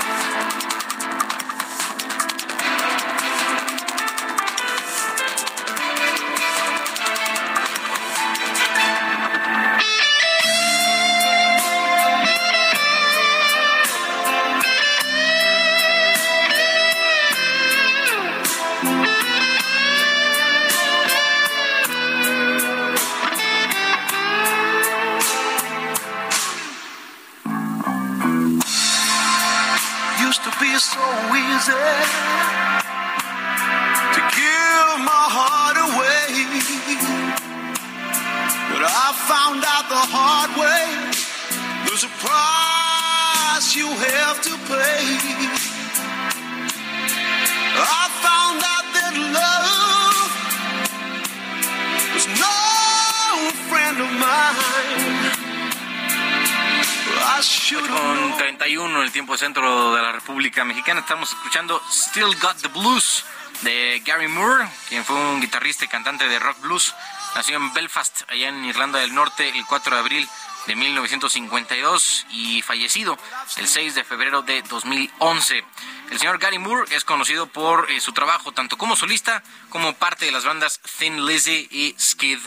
[57.65, 62.69] Con 31 en el tiempo centro de la República Mexicana estamos escuchando Still Got the
[62.69, 63.25] Blues
[63.63, 66.95] de Gary Moore, quien fue un guitarrista y cantante de rock blues.
[67.35, 70.29] Nació en Belfast, allá en Irlanda del Norte, el 4 de abril
[70.67, 73.17] de 1952 y fallecido
[73.57, 75.65] el 6 de febrero de 2011.
[76.11, 80.27] El señor Gary Moore es conocido por eh, su trabajo tanto como solista como parte
[80.27, 82.41] de las bandas Thin Lizzy y Skid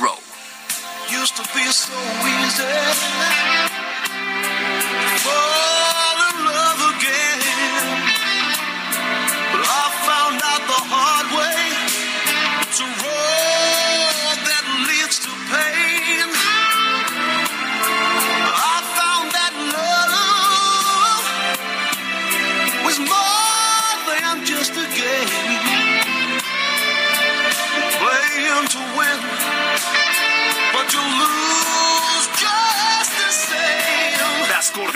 [0.00, 0.18] Row.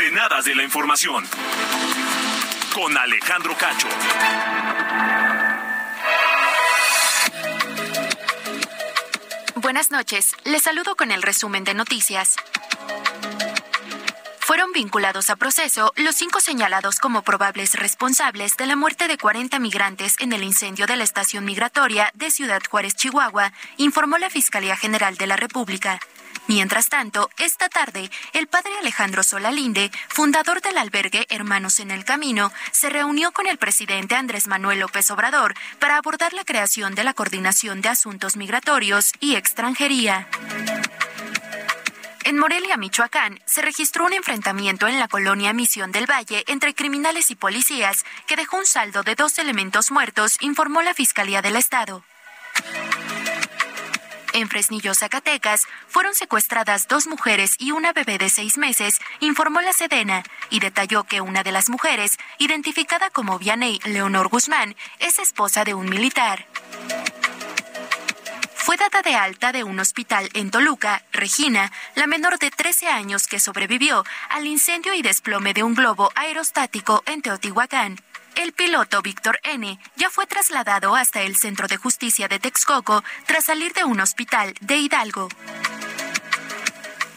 [0.09, 1.25] Coordenadas de la información.
[2.73, 3.89] Con Alejandro Cacho.
[9.57, 10.35] Buenas noches.
[10.45, 12.37] Les saludo con el resumen de noticias.
[14.41, 19.59] Fueron vinculados a proceso los cinco señalados como probables responsables de la muerte de 40
[19.59, 24.77] migrantes en el incendio de la estación migratoria de Ciudad Juárez, Chihuahua, informó la Fiscalía
[24.77, 26.01] General de la República.
[26.49, 32.51] Mientras tanto, esta tarde, el padre Alejandro Solalinde, fundador del albergue Hermanos en el Camino,
[32.73, 37.13] se reunió con el presidente Andrés Manuel López Obrador para abordar la creación de la
[37.13, 40.27] Coordinación de Asuntos Migratorios y Extranjería.
[42.25, 47.31] En Morelia, Michoacán, se registró un enfrentamiento en la colonia Misión del Valle entre criminales
[47.31, 52.05] y policías que dejó un saldo de dos elementos muertos, informó la Fiscalía del Estado.
[54.33, 59.73] En Fresnillo, Zacatecas, fueron secuestradas dos mujeres y una bebé de seis meses, informó la
[59.73, 65.65] Sedena, y detalló que una de las mujeres, identificada como Vianey Leonor Guzmán, es esposa
[65.65, 66.47] de un militar.
[68.69, 73.27] Fue dada de alta de un hospital en Toluca, Regina, la menor de 13 años
[73.27, 77.97] que sobrevivió al incendio y desplome de un globo aerostático en Teotihuacán.
[78.39, 79.81] El piloto Víctor N.
[79.97, 84.55] ya fue trasladado hasta el Centro de Justicia de Texcoco tras salir de un hospital
[84.61, 85.29] de Hidalgo.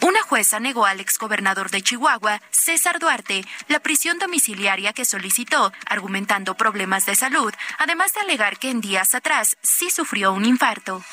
[0.00, 6.56] Una jueza negó al exgobernador de Chihuahua, César Duarte, la prisión domiciliaria que solicitó, argumentando
[6.56, 11.04] problemas de salud, además de alegar que en días atrás sí sufrió un infarto.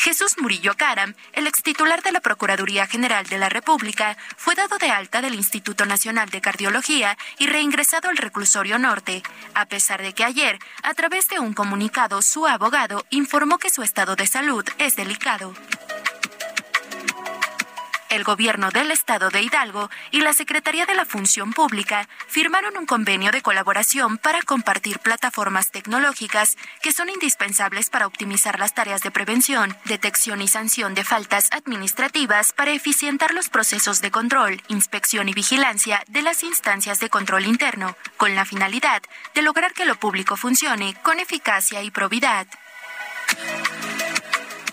[0.00, 4.88] Jesús Murillo Caram, el extitular de la Procuraduría General de la República, fue dado de
[4.88, 10.24] alta del Instituto Nacional de Cardiología y reingresado al reclusorio norte, a pesar de que
[10.24, 14.96] ayer, a través de un comunicado, su abogado informó que su estado de salud es
[14.96, 15.52] delicado
[18.10, 22.86] el gobierno del estado de Hidalgo y la Secretaría de la Función Pública firmaron un
[22.86, 29.10] convenio de colaboración para compartir plataformas tecnológicas que son indispensables para optimizar las tareas de
[29.10, 35.32] prevención, detección y sanción de faltas administrativas para eficientar los procesos de control, inspección y
[35.32, 39.02] vigilancia de las instancias de control interno, con la finalidad
[39.34, 42.46] de lograr que lo público funcione con eficacia y probidad.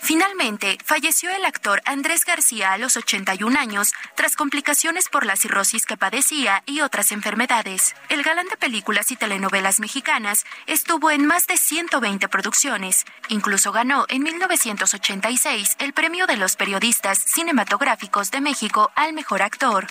[0.08, 5.86] Finalmente, falleció el actor Andrés García a los 81 años tras complicaciones por la cirrosis
[5.86, 7.94] que padecía y otras enfermedades.
[8.08, 13.04] El galán de películas y telenovelas mexicanas estuvo en más de 120 producciones.
[13.28, 19.88] Incluso ganó en 1986 el premio de los periodistas cinematográficos de México al mejor actor.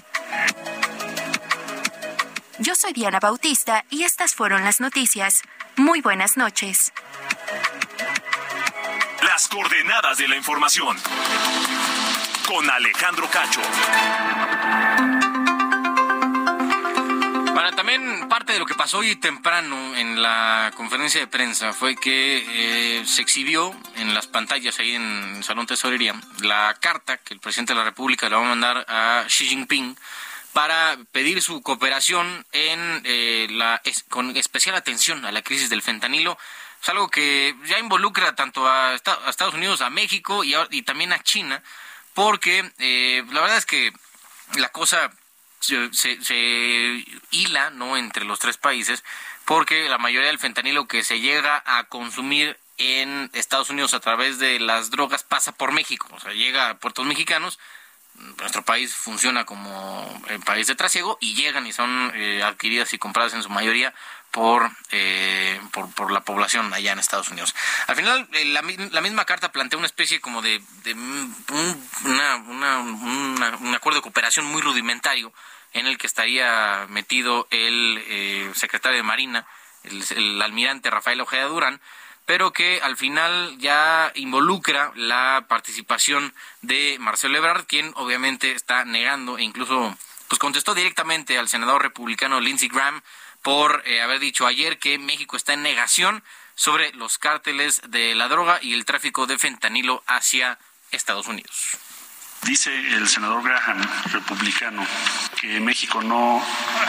[2.59, 5.43] Yo soy Diana Bautista y estas fueron las noticias.
[5.77, 6.91] Muy buenas noches.
[9.37, 10.97] Las coordenadas de la información.
[12.49, 13.61] Con Alejandro Cacho.
[17.53, 21.97] Bueno, también parte de lo que pasó hoy temprano en la conferencia de prensa fue
[21.97, 27.35] que eh, se exhibió en las pantallas ahí en el Salón Tesorería la carta que
[27.35, 29.99] el presidente de la República le va a mandar a Xi Jinping
[30.55, 36.39] para pedir su cooperación en eh, la con especial atención a la crisis del fentanilo
[36.87, 41.61] es algo que ya involucra tanto a, Estados Unidos, a México y, también a China,
[42.15, 43.93] porque eh, la verdad es que
[44.55, 45.11] la cosa
[45.59, 49.03] se, se, hila no entre los tres países,
[49.45, 54.39] porque la mayoría del fentanilo que se llega a consumir en Estados Unidos a través
[54.39, 57.59] de las drogas pasa por México, o sea, llega a puertos mexicanos,
[58.39, 62.99] nuestro país funciona como el país de trasiego y llegan y son eh, adquiridas y
[62.99, 63.93] compradas en su mayoría
[64.91, 67.55] eh, por, por, la población allá en Estados Unidos.
[67.87, 70.63] Al final, eh, la, la, misma carta plantea una especie como de,
[70.95, 71.35] un,
[72.05, 75.33] un acuerdo de cooperación muy rudimentario
[75.73, 79.47] en el que estaría metido el eh, secretario de Marina,
[79.85, 81.81] el, almirante Rafael Ojeda Durán,
[82.25, 89.39] pero que al final ya involucra la participación de Marcelo Ebrard, quien obviamente está negando
[89.39, 89.97] e incluso
[90.29, 93.01] pues contestó directamente al senador republicano Lindsey Graham
[93.47, 96.25] por eh, haber dicho ayer que México está en negación
[96.57, 100.59] sobre los cárteles de la droga y el tráfico de fentanilo hacia
[100.91, 101.79] Estados Unidos.
[102.47, 103.83] Dice el senador Graham,
[104.13, 104.87] republicano,
[105.41, 106.41] que México no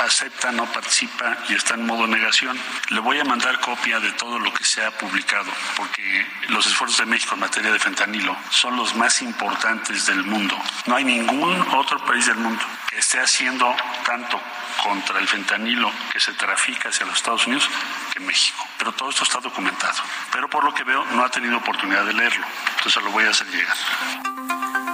[0.06, 2.56] acepta, no participa y está en modo negación.
[2.90, 7.00] Le voy a mandar copia de todo lo que se ha publicado, porque los esfuerzos
[7.00, 10.56] de México en materia de fentanilo son los más importantes del mundo.
[10.86, 14.40] No hay ningún otro país del mundo que esté haciendo tanto
[14.84, 17.68] contra el fentanilo que se trafica hacia los Estados Unidos
[18.14, 18.64] que México.
[18.78, 20.04] Pero todo esto está documentado.
[20.32, 22.46] Pero por lo que veo no ha tenido oportunidad de leerlo.
[22.78, 24.87] Entonces lo voy a hacer llegar.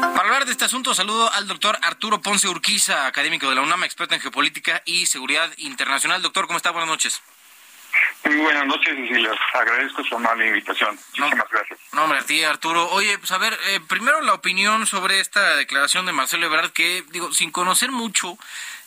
[0.00, 3.84] Para hablar de este asunto, saludo al doctor Arturo Ponce Urquiza, académico de la UNAM,
[3.84, 6.22] experto en geopolítica y seguridad internacional.
[6.22, 6.70] Doctor, ¿cómo está?
[6.70, 7.22] Buenas noches.
[8.24, 10.98] Muy buenas noches y les agradezco su amable invitación.
[11.18, 11.78] Muchísimas gracias.
[11.92, 12.88] No, hombre, a ti, Arturo.
[12.90, 17.04] Oye, pues a ver, eh, primero la opinión sobre esta declaración de Marcelo Ebrard, que,
[17.10, 18.38] digo, sin conocer mucho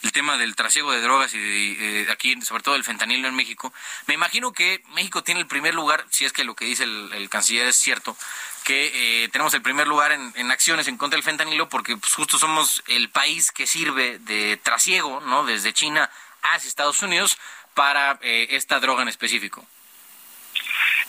[0.04, 3.74] el tema del trasiego de drogas y eh, aquí, sobre todo el fentanilo en México,
[4.06, 7.30] me imagino que México tiene el primer lugar, si es que lo que dice el,
[7.30, 8.16] canciller es cierto,
[8.64, 12.38] que eh, tenemos el primer lugar en, acciones en contra del fentanilo porque pues, justo
[12.38, 15.46] somos el país que sirve de trasiego, ¿no?
[15.46, 16.10] Desde China
[16.42, 17.38] hacia Estados Unidos
[17.74, 19.66] para eh, esta droga en específico.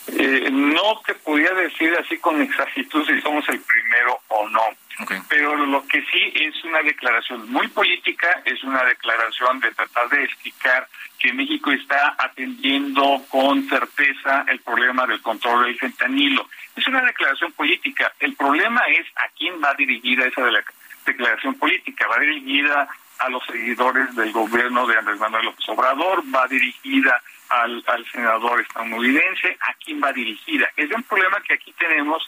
[0.07, 4.61] Eh, no te podía decir así con exactitud si somos el primero o no.
[5.27, 10.23] Pero lo que sí es una declaración muy política, es una declaración de tratar de
[10.23, 10.87] explicar
[11.19, 16.47] que México está atendiendo con certeza el problema del control del fentanilo.
[16.75, 18.13] Es una declaración política.
[18.19, 20.43] El problema es a quién va dirigida esa
[21.05, 22.07] declaración política.
[22.07, 22.87] Va dirigida
[23.19, 28.61] a los seguidores del gobierno de Andrés Manuel López Obrador, va dirigida al, al senador
[28.61, 30.69] estadounidense, a quién va dirigida.
[30.75, 32.27] Es un problema que aquí tenemos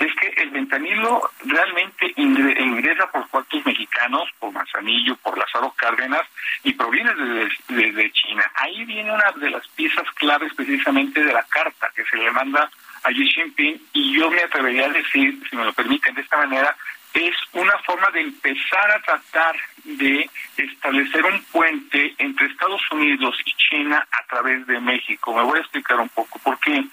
[0.00, 6.26] es que el ventanilo realmente ingresa por cuartos mexicanos, por Manzanillo, por Lázaro Cárdenas,
[6.64, 8.50] y proviene desde, desde China.
[8.54, 12.70] Ahí viene una de las piezas claves precisamente de la carta que se le manda
[13.02, 16.38] a Xi Jinping, y yo me atrevería a decir, si me lo permiten de esta
[16.38, 16.74] manera,
[17.14, 23.52] es una forma de empezar a tratar de establecer un puente entre Estados Unidos y
[23.54, 25.34] China a través de México.
[25.34, 26.84] Me voy a explicar un poco por qué.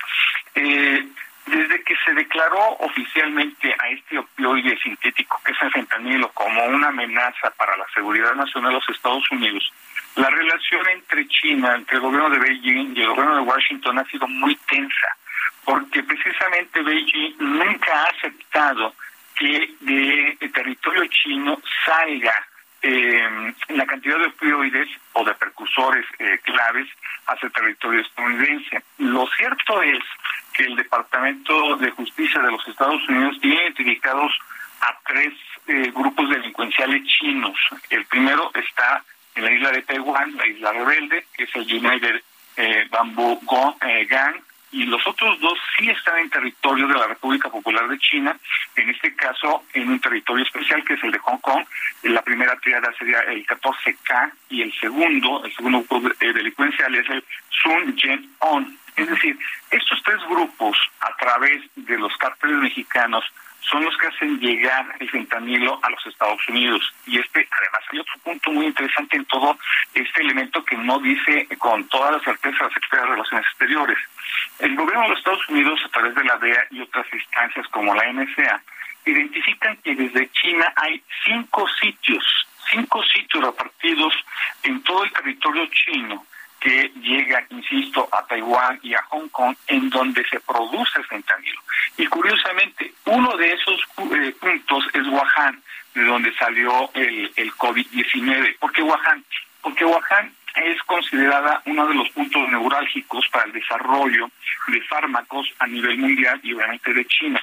[0.55, 1.07] Eh,
[1.45, 6.89] desde que se declaró oficialmente a este opioide sintético, que es el fentanilo, como una
[6.89, 9.71] amenaza para la seguridad nacional de los Estados Unidos,
[10.15, 14.05] la relación entre China, entre el gobierno de Beijing y el gobierno de Washington ha
[14.05, 15.15] sido muy tensa,
[15.63, 18.93] porque precisamente Beijing nunca ha aceptado
[19.37, 22.45] que de territorio chino salga
[22.81, 26.87] eh, la cantidad de opioides o de precursores eh, claves
[27.27, 28.83] hacia el territorio estadounidense.
[28.99, 29.99] Lo cierto es
[30.53, 34.31] que el Departamento de Justicia de los Estados Unidos tiene identificados
[34.81, 35.33] a tres
[35.67, 37.57] eh, grupos delincuenciales chinos.
[37.89, 39.03] El primero está
[39.35, 42.21] en la isla de Taiwán, la isla rebelde, que es el United
[42.57, 43.39] eh, Bamboo
[44.09, 44.35] Gang,
[44.71, 48.37] y los otros dos sí están en territorio de la República Popular de China,
[48.75, 51.65] en este caso en un territorio especial que es el de Hong Kong.
[52.03, 57.09] La primera triada sería el 14K y el segundo, el segundo grupo eh, delincuencial es
[57.09, 58.77] el Sun Yen On.
[58.95, 59.37] Es decir,
[59.71, 63.23] estos tres grupos, a través de los cárteles mexicanos,
[63.61, 66.81] son los que hacen llegar el fentanilo a los Estados Unidos.
[67.05, 69.57] Y este, además, hay otro punto muy interesante en todo
[69.93, 73.97] este elemento que no dice con toda la certeza la Secretaría de Relaciones Exteriores.
[74.59, 77.93] El gobierno de los Estados Unidos, a través de la DEA y otras instancias como
[77.93, 78.61] la NSA,
[79.05, 82.23] identifican que desde China hay cinco sitios,
[82.71, 84.13] cinco sitios repartidos
[84.63, 86.25] en todo el territorio chino
[86.67, 91.61] que llega, insisto, a Taiwán y a Hong Kong, en donde se produce el fentanilo.
[91.95, 93.79] Y curiosamente, uno de esos
[94.11, 95.63] eh, puntos es Wuhan,
[95.95, 98.57] de donde salió el, el COVID-19.
[98.59, 99.23] ¿Por qué Wuhan?
[99.61, 104.29] Porque Wuhan es considerada uno de los puntos neurálgicos para el desarrollo
[104.67, 107.41] de fármacos a nivel mundial y obviamente de China.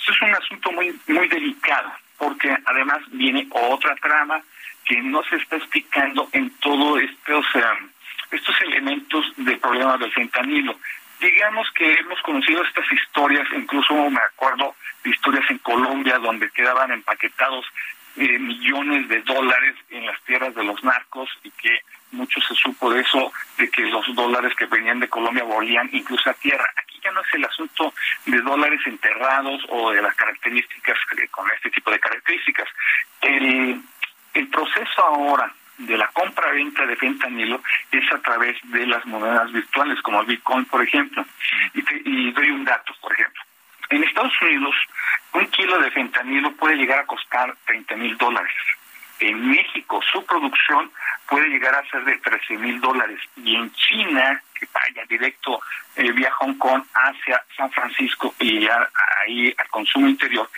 [0.00, 4.42] Esto es un asunto muy, muy delicado, porque además viene otra trama
[4.84, 7.93] que no se está explicando en todo este océano
[8.34, 10.78] estos elementos de problema del fentanilo.
[11.20, 16.90] Digamos que hemos conocido estas historias, incluso me acuerdo de historias en Colombia donde quedaban
[16.92, 17.64] empaquetados
[18.16, 21.80] eh, millones de dólares en las tierras de los narcos y que
[22.12, 26.30] mucho se supo de eso, de que los dólares que venían de Colombia volvían incluso
[26.30, 26.64] a tierra.
[26.76, 27.92] Aquí ya no es el asunto
[28.26, 32.68] de dólares enterrados o de las características, eh, con este tipo de características.
[33.22, 35.52] El proceso ahora
[35.86, 37.60] de la compra-venta de fentanilo
[37.90, 41.24] es a través de las monedas virtuales, como el Bitcoin, por ejemplo.
[41.74, 43.42] Y, doy un dato, por ejemplo.
[43.90, 44.74] En Estados Unidos,
[45.32, 48.54] un kilo de fentanilo puede llegar a costar 30 mil dólares.
[49.20, 50.90] En México, su producción
[51.28, 53.20] puede llegar a ser de 13 mil dólares.
[53.36, 55.60] Y en China, que vaya directo
[55.96, 60.48] eh, vía Hong Kong hacia San Francisco y ahí al consumo interior,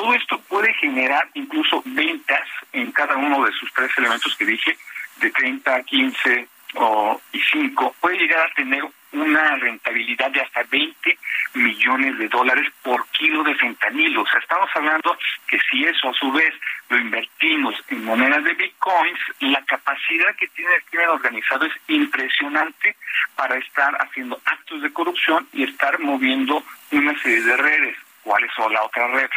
[0.00, 4.78] todo esto puede generar incluso ventas en cada uno de sus tres elementos que dije,
[5.20, 8.82] de 30, 15 o, y 5, puede llegar a tener
[9.12, 11.18] una rentabilidad de hasta 20
[11.52, 14.22] millones de dólares por kilo de fentanilo.
[14.22, 16.54] O sea, estamos hablando que si eso a su vez
[16.88, 22.96] lo invertimos en monedas de bitcoins, la capacidad que tiene el crimen organizado es impresionante
[23.36, 27.96] para estar haciendo actos de corrupción y estar moviendo una serie de redes.
[28.22, 29.28] ¿Cuáles son la otra red?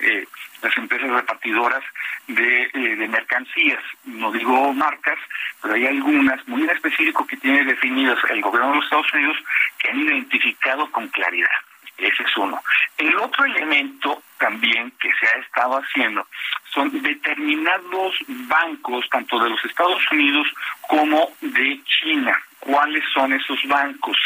[0.00, 0.26] Eh,
[0.62, 1.82] las empresas repartidoras
[2.26, 3.82] de, eh, de, mercancías.
[4.04, 5.18] No digo marcas,
[5.62, 9.36] pero hay algunas muy en específico que tiene definidas el gobierno de los Estados Unidos
[9.78, 11.48] que han identificado con claridad.
[11.96, 12.60] Ese es uno.
[12.96, 16.26] El otro elemento también que se ha estado haciendo
[16.72, 20.46] son determinados bancos, tanto de los Estados Unidos
[20.82, 22.40] como de China.
[22.60, 24.16] Cuáles son esos bancos.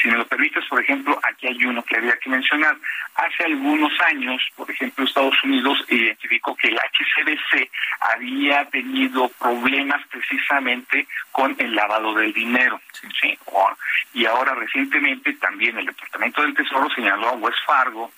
[0.00, 2.76] Si me lo permites, por ejemplo, aquí hay uno que había que mencionar.
[3.14, 7.70] Hace algunos años, por ejemplo, Estados Unidos identificó que el HCBC
[8.00, 12.80] había tenido problemas precisamente con el lavado del dinero.
[13.20, 13.38] ¿sí?
[14.14, 18.10] Y ahora recientemente también el Departamento del Tesoro señaló a West Fargo,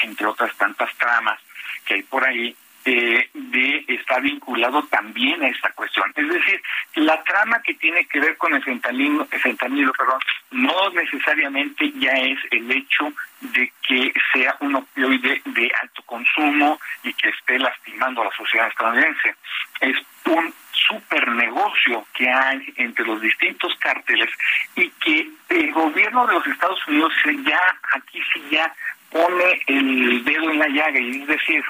[0.00, 1.40] entre otras tantas tramas
[1.84, 2.54] que hay por ahí,
[2.84, 6.12] eh, de estar vinculado también a esta cuestión.
[6.16, 6.62] Es decir,
[6.94, 10.20] la trama que tiene que ver con el fentanilo, el fentanilo perdón,
[10.50, 17.12] no necesariamente ya es el hecho de que sea un opioide de alto consumo y
[17.14, 19.34] que esté lastimando a la sociedad estadounidense.
[19.80, 24.30] Es un super negocio que hay entre los distintos cárteles
[24.76, 27.12] y que el gobierno de los Estados Unidos
[27.44, 27.60] ya
[27.94, 28.72] aquí sí ya
[29.10, 31.62] pone el dedo en la llaga y es decir,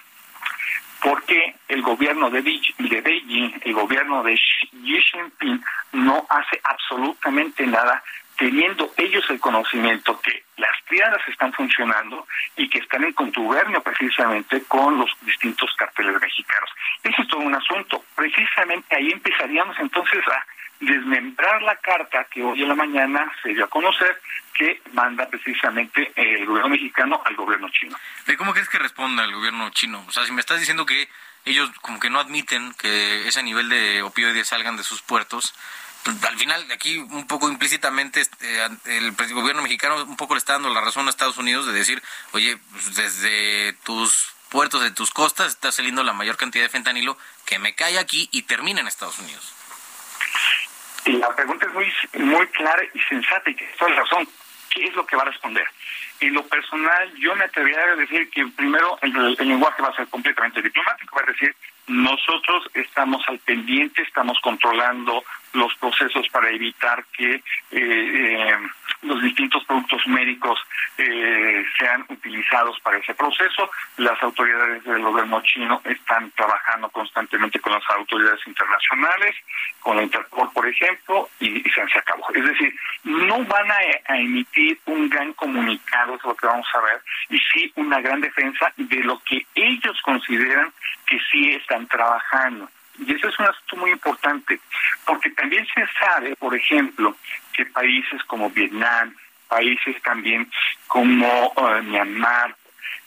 [1.03, 8.03] porque el gobierno de Beijing, el gobierno de Xi Jinping no hace absolutamente nada
[8.39, 12.27] teniendo ellos el conocimiento que las triadas están funcionando
[12.57, 16.71] y que están en contubernio precisamente con los distintos carteles mexicanos.
[17.03, 18.05] Ese es todo un asunto.
[18.15, 20.45] Precisamente ahí empezaríamos entonces a
[20.83, 24.21] desmembrar la carta que hoy en la mañana se dio a conocer
[24.53, 27.97] que manda precisamente el gobierno mexicano al gobierno chino.
[28.37, 30.05] ¿Cómo crees que responda el gobierno chino?
[30.09, 31.09] O sea, si me estás diciendo que
[31.45, 35.55] ellos como que no admiten que ese nivel de opioides salgan de sus puertos,
[36.03, 40.55] pues, al final aquí un poco implícitamente este, el gobierno mexicano un poco le está
[40.55, 42.03] dando la razón a Estados Unidos de decir,
[42.33, 47.17] oye, pues, desde tus puertos, de tus costas está saliendo la mayor cantidad de fentanilo
[47.47, 49.55] que me cae aquí y termina en Estados Unidos.
[51.07, 51.93] La pregunta es muy
[52.25, 54.29] muy clara y sensata y que toda la razón.
[54.71, 55.67] ¿Qué es lo que va a responder?
[56.21, 60.07] En lo personal, yo me atrevería a decir que primero el, lenguaje va a ser
[60.09, 61.55] completamente diplomático, va a decir,
[61.89, 67.43] nosotros estamos al pendiente, estamos controlando los procesos para evitar que eh,
[67.73, 68.57] eh,
[69.03, 70.59] los distintos productos médicos
[70.99, 73.71] eh, sean utilizados para ese proceso.
[73.97, 79.35] Las autoridades del gobierno chino están trabajando constantemente con las autoridades internacionales,
[79.81, 82.27] con la Interpol, por ejemplo, y, se, se acabó.
[82.35, 82.75] Es decir,
[83.05, 83.77] no van a,
[84.07, 87.01] a, emitir un gran comunicado, es lo que vamos a ver,
[87.31, 90.73] y sí una gran defensa de lo que ellos consideran
[91.07, 92.69] que sí están trabajando.
[92.99, 94.61] Y eso es un asunto muy importante,
[95.05, 97.17] porque también se sabe, por ejemplo,
[97.53, 99.15] que países como Vietnam,
[99.49, 100.51] países también
[100.87, 102.55] como uh, Myanmar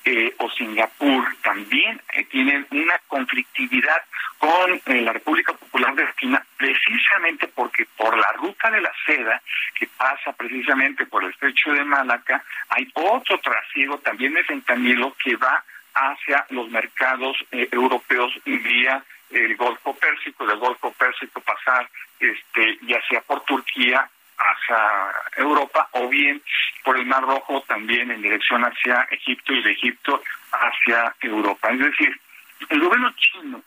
[0.07, 4.03] eh, o Singapur también eh, tienen una conflictividad
[4.37, 9.41] con eh, la República Popular de China precisamente porque por la ruta de la seda
[9.73, 15.35] que pasa precisamente por el estrecho de Malaca hay otro trasiego también de fentanilo que
[15.37, 15.63] va
[15.95, 23.21] hacia los mercados europeos vía el Golfo Pérsico, del Golfo Pérsico pasar este ya sea
[23.21, 26.41] por Turquía hacia Europa o bien
[26.83, 30.21] por el Mar Rojo también en dirección hacia Egipto y de Egipto
[30.51, 31.69] hacia Europa.
[31.71, 32.19] Es decir,
[32.69, 33.61] el gobierno chino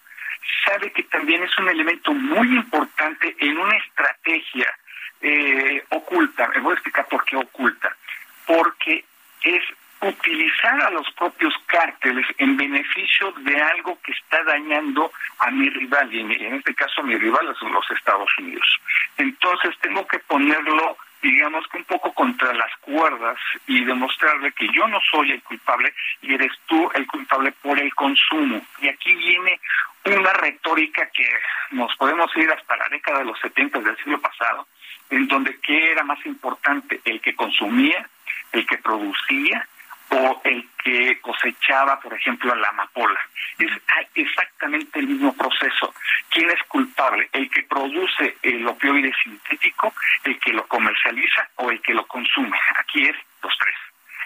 [0.64, 4.72] sabe que también es un elemento muy importante en una estrategia
[5.20, 6.48] eh, oculta.
[6.48, 7.94] Me voy a explicar por qué oculta.
[8.46, 9.04] Porque
[10.38, 15.10] utilizar a los propios cárteles en beneficio de algo que está dañando
[15.40, 18.66] a mi rival, y en este caso mi rival son los Estados Unidos.
[19.16, 23.36] Entonces tengo que ponerlo, digamos que un poco contra las cuerdas
[23.66, 27.92] y demostrarle que yo no soy el culpable y eres tú el culpable por el
[27.94, 28.60] consumo.
[28.80, 29.60] Y aquí viene
[30.04, 31.28] una retórica que
[31.72, 34.68] nos podemos ir hasta la década de los 70 del siglo pasado,
[35.10, 38.08] en donde qué era más importante, el que consumía,
[38.52, 39.66] el que producía
[40.10, 43.20] o el que cosechaba, por ejemplo, la amapola.
[43.58, 43.70] Es
[44.14, 45.94] exactamente el mismo proceso.
[46.30, 47.28] ¿Quién es culpable?
[47.32, 49.92] ¿El que produce el opioide sintético,
[50.24, 52.58] el que lo comercializa o el que lo consume?
[52.78, 53.74] Aquí es los tres.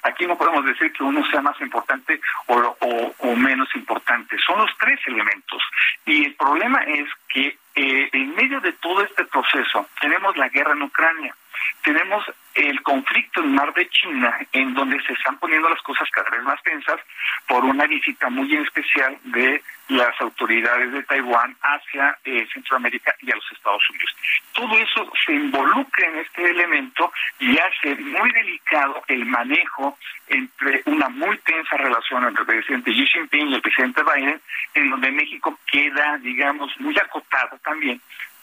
[0.05, 2.77] Aquí no podemos decir que uno sea más importante o,
[3.19, 4.37] o, menos importante.
[4.39, 5.63] Son los tres elementos.
[6.05, 10.73] Y el problema es que eh, en medio de todo este proceso tenemos la guerra
[10.73, 11.35] en Ucrania
[11.83, 16.31] tenemos el conflicto en mar de China, en donde se están poniendo las cosas cada
[16.31, 17.01] vez más tensas
[17.47, 23.37] por una visita muy especial de las autoridades de Taiwán hacia eh, Centroamérica y a
[23.37, 24.17] los Estados Unidos.
[24.53, 29.99] Todo eso se involucra en este elemento y hace muy delicado el manejo
[30.29, 34.41] entre una muy tensa relación entre el presidente Xi Jinping y el presidente Biden,
[34.75, 38.01] en donde México queda, digamos, muy acotado también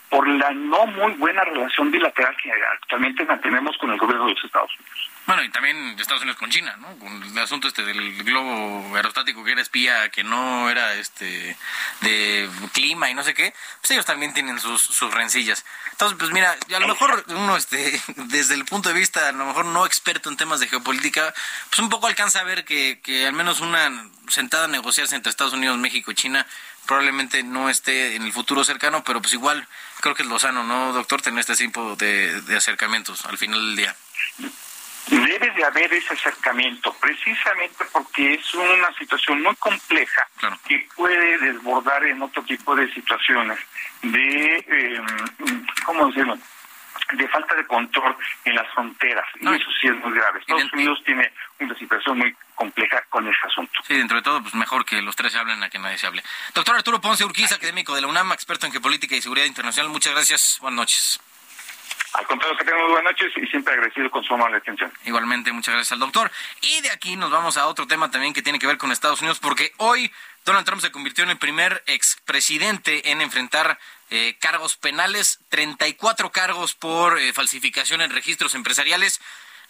[0.09, 4.43] por la no muy buena relación bilateral que actualmente mantenemos con el gobierno de los
[4.43, 5.09] Estados Unidos.
[5.29, 6.97] Bueno, y también Estados Unidos con China, ¿no?
[6.97, 11.55] Con el asunto este del globo aerostático que era espía, que no era este
[12.01, 15.63] de clima y no sé qué, pues ellos también tienen sus, sus rencillas.
[15.91, 19.45] Entonces, pues mira, a lo mejor uno, este, desde el punto de vista, a lo
[19.45, 21.31] mejor no experto en temas de geopolítica,
[21.69, 25.29] pues un poco alcanza a ver que, que al menos una sentada a negociarse entre
[25.29, 26.47] Estados Unidos, México y China
[26.87, 29.67] probablemente no esté en el futuro cercano, pero pues igual
[30.01, 31.21] creo que es lo sano, ¿no, doctor?
[31.21, 33.95] Tener este tipo de, de acercamientos al final del día.
[35.39, 40.27] Debe de haber ese acercamiento, precisamente porque es una situación muy compleja
[40.67, 43.57] que puede desbordar en otro tipo de situaciones
[44.01, 45.01] de, eh,
[45.85, 46.37] ¿cómo decirlo?
[47.13, 48.15] de falta de control
[48.45, 49.25] en las fronteras.
[49.39, 50.39] Y eso sí es muy grave.
[50.39, 53.71] Estados Unidos tiene una situación muy compleja con ese asunto.
[53.87, 56.07] Sí, dentro de todo, pues mejor que los tres se hablen a que nadie se
[56.07, 56.23] hable.
[56.53, 59.91] Doctor Arturo Ponce Urquiza, académico de la UNAM, experto en geopolítica y seguridad internacional.
[59.91, 60.57] Muchas gracias.
[60.61, 61.19] Buenas noches.
[62.13, 64.91] Al contrario, que tengan buenas noches y siempre agradecido con su amable atención.
[65.05, 66.31] Igualmente, muchas gracias al doctor.
[66.61, 69.21] Y de aquí nos vamos a otro tema también que tiene que ver con Estados
[69.21, 70.11] Unidos, porque hoy
[70.43, 73.77] Donald Trump se convirtió en el primer expresidente en enfrentar
[74.09, 79.21] eh, cargos penales, 34 cargos por eh, falsificación en registros empresariales.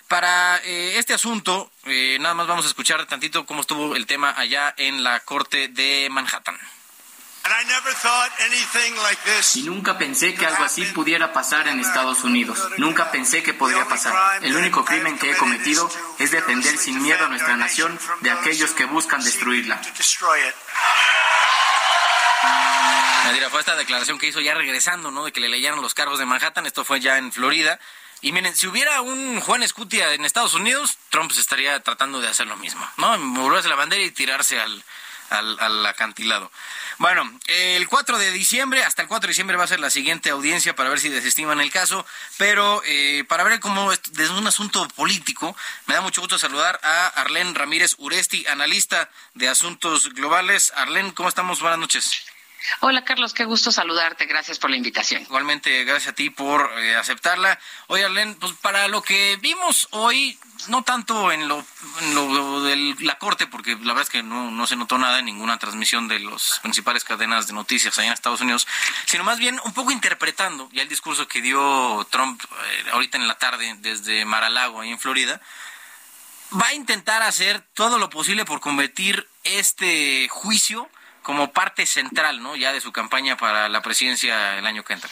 [0.07, 4.73] Para eh, este asunto, nada más vamos a escuchar tantito cómo estuvo el tema allá
[4.77, 6.57] en la Corte de Manhattan.
[9.55, 12.59] Y nunca pensé que algo así pudiera pasar en Estados Unidos.
[12.77, 14.43] Nunca pensé que podría pasar.
[14.43, 15.89] El único crimen que he cometido
[16.19, 19.81] es defender sin miedo a nuestra nación de aquellos que buscan destruirla.
[23.23, 25.25] Nadira, fue esta declaración que hizo ya regresando, ¿no?
[25.25, 26.65] De que le leyeron los cargos de Manhattan.
[26.65, 27.79] Esto fue ya en Florida.
[28.21, 32.27] Y miren, si hubiera un Juan Escutia en Estados Unidos, Trump se estaría tratando de
[32.27, 33.17] hacer lo mismo, ¿no?
[33.41, 34.83] Volverse la bandera y tirarse al,
[35.29, 36.51] al, acantilado.
[36.97, 40.29] Bueno, el 4 de diciembre, hasta el 4 de diciembre va a ser la siguiente
[40.29, 42.05] audiencia para ver si desestiman el caso,
[42.37, 45.55] pero eh, para ver cómo es desde un asunto político,
[45.85, 50.73] me da mucho gusto saludar a Arlén Ramírez Uresti, analista de asuntos globales.
[50.75, 51.61] Arlén, ¿cómo estamos?
[51.61, 52.25] Buenas noches.
[52.81, 55.23] Hola Carlos, qué gusto saludarte, gracias por la invitación.
[55.23, 57.59] Igualmente, gracias a ti por eh, aceptarla.
[57.87, 60.37] Oye Arlene, pues para lo que vimos hoy,
[60.67, 61.63] no tanto en lo,
[62.63, 66.07] de la corte, porque la verdad es que no, se notó nada en ninguna transmisión
[66.07, 68.67] de las principales cadenas de noticias allá en Estados Unidos,
[69.05, 73.27] sino más bien un poco interpretando ya el discurso que dio Trump eh, ahorita en
[73.27, 75.41] la tarde desde Mar-a-Lago, ahí en Florida,
[76.59, 80.89] va a intentar hacer todo lo posible por convertir este juicio
[81.21, 82.55] como parte central, ¿no?
[82.55, 85.09] Ya de su campaña para la presidencia el año que entra.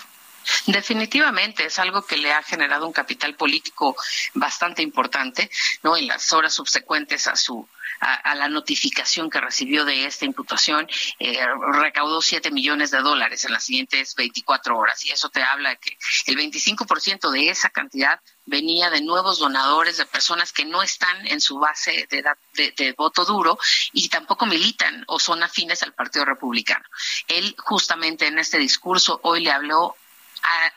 [0.66, 3.96] Definitivamente es algo que le ha generado un capital político
[4.34, 5.50] bastante importante,
[5.84, 5.98] ¿no?
[5.98, 7.68] En las horas subsecuentes a su
[8.00, 10.88] a, la notificación que recibió de esta imputación,
[11.20, 11.40] eh,
[11.74, 15.04] recaudó 7 millones de dólares en las siguientes 24 horas.
[15.06, 19.98] Y eso te habla de que el 25% de esa cantidad venía de nuevos donadores,
[19.98, 22.24] de personas que no están en su base de,
[22.54, 23.60] de, de, voto duro
[23.92, 26.86] y tampoco militan o son afines al Partido Republicano.
[27.28, 29.96] Él justamente en este discurso hoy le habló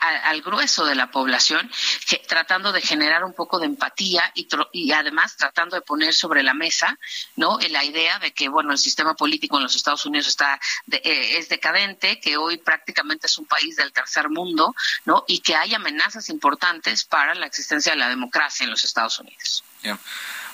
[0.01, 1.71] al grueso de la población,
[2.29, 6.55] tratando de generar un poco de empatía y, y además tratando de poner sobre la
[6.55, 6.99] mesa,
[7.37, 7.59] ¿no?
[7.71, 10.59] La idea de que, bueno, el sistema político en los Estados Unidos está
[10.91, 15.25] eh, es decadente, que hoy prácticamente es un país del tercer mundo, ¿no?
[15.29, 19.65] Y que hay amenazas importantes para la existencia de la democracia en los Estados Unidos.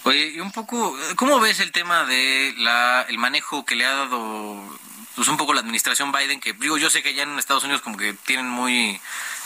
[0.04, 3.94] Oye, y un poco, ¿cómo ves el tema de la, el manejo que le ha
[3.94, 4.78] dado
[5.16, 7.80] pues un poco la administración Biden, que digo, yo sé que ya en Estados Unidos
[7.80, 9.00] como que tienen muy...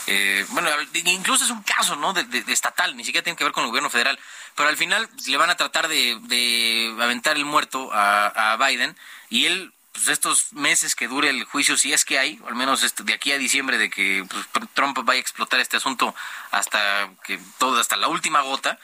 [0.05, 0.69] Eh, bueno,
[1.05, 2.13] incluso es un caso, ¿no?
[2.13, 4.19] De, estatal, ni siquiera tiene que ver con el gobierno federal,
[4.55, 8.97] pero al final le van a tratar de, aventar el muerto a, Biden
[9.29, 12.81] y él pues estos meses que dure el juicio, si es que hay, al menos
[12.95, 16.15] de aquí a diciembre, de que pues, Trump vaya a explotar este asunto
[16.51, 18.79] hasta que todo, hasta la última gota,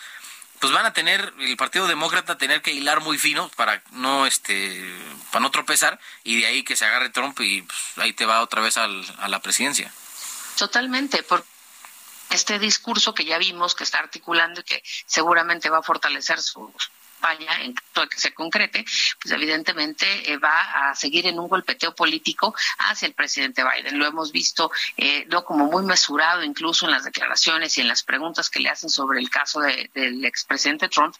[0.60, 4.84] pues van a tener el Partido Demócrata tener que hilar muy fino para no este
[5.32, 8.42] para no tropezar y de ahí que se agarre Trump y pues, ahí te va
[8.42, 9.92] otra vez al, a la presidencia.
[10.58, 11.46] Totalmente, por
[12.30, 16.74] este discurso que ya vimos que está articulando y que seguramente va a fortalecer su
[17.18, 18.86] España, en caso de que se concrete,
[19.22, 23.98] pues evidentemente eh, va a seguir en un golpeteo político hacia el presidente Biden.
[23.98, 28.04] Lo hemos visto eh, no como muy mesurado incluso en las declaraciones y en las
[28.04, 31.16] preguntas que le hacen sobre el caso del expresidente Trump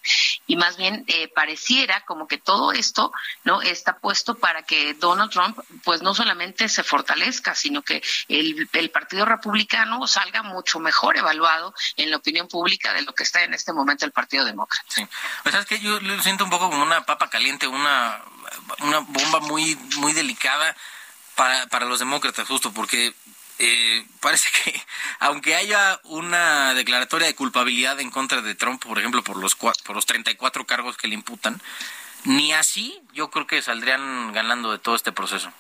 [0.46, 3.12] y más bien eh, pareciera como que todo esto
[3.44, 8.70] no está puesto para que Donald Trump pues no solamente se fortalezca, sino que el,
[8.74, 13.44] el Partido Republicano salga mucho mejor evaluado en la opinión pública de lo que está
[13.44, 14.86] en este momento el Partido Demócrata.
[14.88, 15.08] Sí.
[15.44, 18.22] Pues, ¿sabes que yo lo siento un poco como una papa caliente, una,
[18.80, 20.76] una bomba muy, muy delicada
[21.36, 23.14] para, para los demócratas, justo porque
[23.60, 24.80] eh, parece que
[25.20, 29.96] aunque haya una declaratoria de culpabilidad en contra de Trump, por ejemplo, por los, por
[29.96, 31.62] los 34 cargos que le imputan,
[32.24, 35.52] ni así yo creo que saldrían ganando de todo este proceso.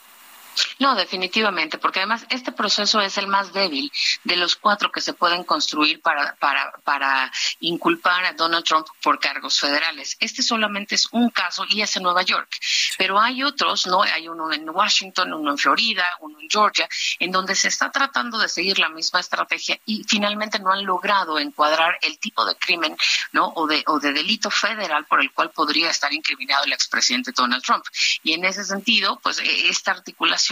[0.79, 3.91] No, definitivamente, porque además este proceso es el más débil
[4.23, 9.19] de los cuatro que se pueden construir para, para, para inculpar a Donald Trump por
[9.19, 10.17] cargos federales.
[10.19, 12.49] Este solamente es un caso y es en Nueva York,
[12.97, 14.01] pero hay otros, ¿no?
[14.03, 16.87] Hay uno en Washington, uno en Florida, uno en Georgia,
[17.19, 21.39] en donde se está tratando de seguir la misma estrategia y finalmente no han logrado
[21.39, 22.95] encuadrar el tipo de crimen,
[23.31, 23.47] ¿no?
[23.55, 27.63] O de, o de delito federal por el cual podría estar incriminado el expresidente Donald
[27.63, 27.85] Trump.
[28.23, 30.46] Y en ese sentido, pues e, esta articulación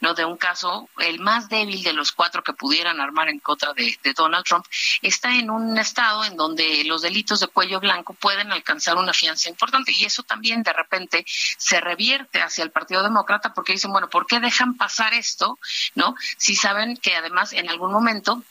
[0.00, 3.72] no de un caso el más débil de los cuatro que pudieran armar en contra
[3.72, 4.66] de, Donald Trump
[5.02, 9.48] está en un estado en donde los delitos de cuello blanco pueden alcanzar una fianza
[9.48, 9.92] importante.
[9.92, 14.26] Y eso también de repente se revierte hacia el Partido Demócrata porque dicen bueno por
[14.26, 15.58] qué dejan pasar esto
[15.94, 18.42] no si saben que además en algún momento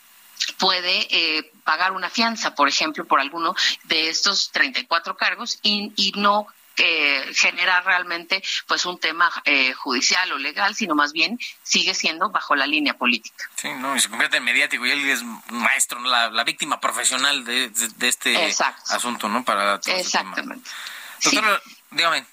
[0.60, 6.12] puede eh, pagar una fianza, por ejemplo, por alguno de estos 34 cargos y, y
[6.16, 6.48] no
[6.78, 12.30] que generar realmente pues un tema eh, judicial o legal, sino más bien sigue siendo
[12.30, 13.50] bajo la línea política.
[13.56, 17.44] Sí, no, y se convierte en mediático y él es maestro, la, la víctima profesional
[17.44, 18.56] de, de, este
[18.90, 19.44] asunto, ¿no?
[19.44, 20.70] Para este Exactamente.
[21.24, 22.26] Doctor, dígame.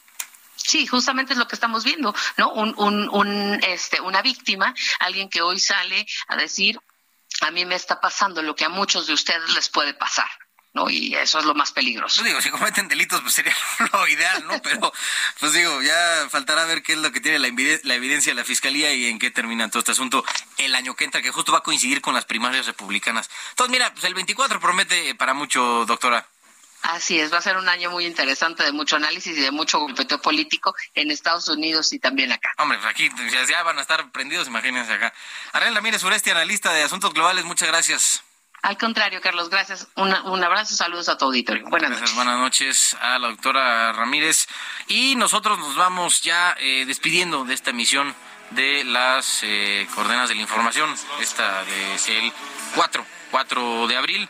[0.56, 2.52] Sí, justamente es lo que estamos viendo, ¿no?
[2.52, 6.78] Un, un, un, este, una víctima, alguien que hoy sale a decir,
[7.40, 10.28] a mí me está pasando lo que a muchos de ustedes les puede pasar.
[10.74, 10.90] ¿No?
[10.90, 12.20] Y eso es lo más peligroso.
[12.20, 13.54] Pues digo, si cometen delitos, pues sería
[13.92, 14.60] lo ideal, ¿no?
[14.60, 14.92] Pero,
[15.40, 18.92] pues digo, ya faltará ver qué es lo que tiene la, evidencia de la Fiscalía
[18.92, 20.24] y en qué termina todo este asunto
[20.58, 23.30] el año que entra, que justo va a coincidir con las primarias republicanas.
[23.50, 26.26] Entonces, mira, pues el 24 promete para mucho, doctora.
[26.82, 29.78] Así es, va a ser un año muy interesante de mucho análisis y de mucho
[29.78, 32.52] golpeteo político en Estados Unidos y también acá.
[32.58, 33.10] Hombre, pues aquí
[33.48, 35.14] ya, van a estar prendidos, imagínense acá.
[35.52, 38.22] Arela Mírez Sureste, analista de asuntos globales, muchas gracias.
[38.64, 39.88] Al contrario, Carlos, gracias.
[39.94, 41.66] un abrazo, saludos a tu auditorio.
[41.68, 42.14] Buenas noches.
[42.14, 44.48] Buenas noches a la doctora Ramírez.
[44.88, 48.14] Y nosotros nos vamos ya eh, despidiendo de esta emisión
[48.52, 50.88] de las eh, coordenadas de la información,
[51.20, 52.32] esta de el
[52.74, 54.28] 4, 4 de abril,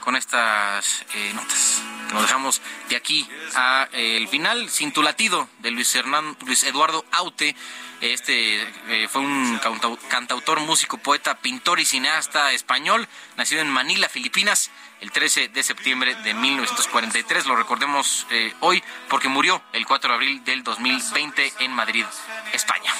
[0.00, 1.82] con estas eh, notas
[2.12, 7.04] nos dejamos de aquí a el final, sin tu latido, de Luis, Hernán, Luis Eduardo
[7.12, 7.54] Aute
[8.00, 9.60] este eh, fue un
[10.08, 13.06] cantautor, músico, poeta, pintor y cineasta español,
[13.36, 14.70] nacido en Manila, Filipinas,
[15.02, 17.44] el 13 de septiembre de 1943.
[17.44, 22.06] Lo recordemos eh, hoy porque murió el 4 de abril del 2020 en Madrid,
[22.54, 22.92] España.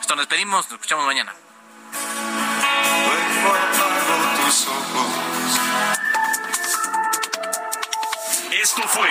[0.00, 1.32] Hasta nos despedimos, nos escuchamos mañana.
[8.62, 9.08] Esto fue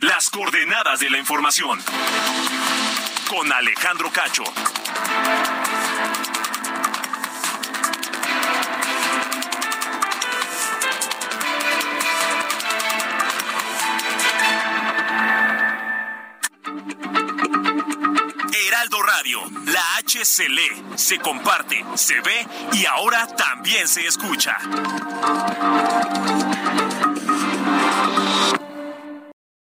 [0.00, 1.80] Las Coordenadas de la Información
[3.28, 4.44] con Alejandro Cacho.
[18.52, 24.56] Heraldo Radio, la H se lee, se comparte, se ve y ahora también se escucha.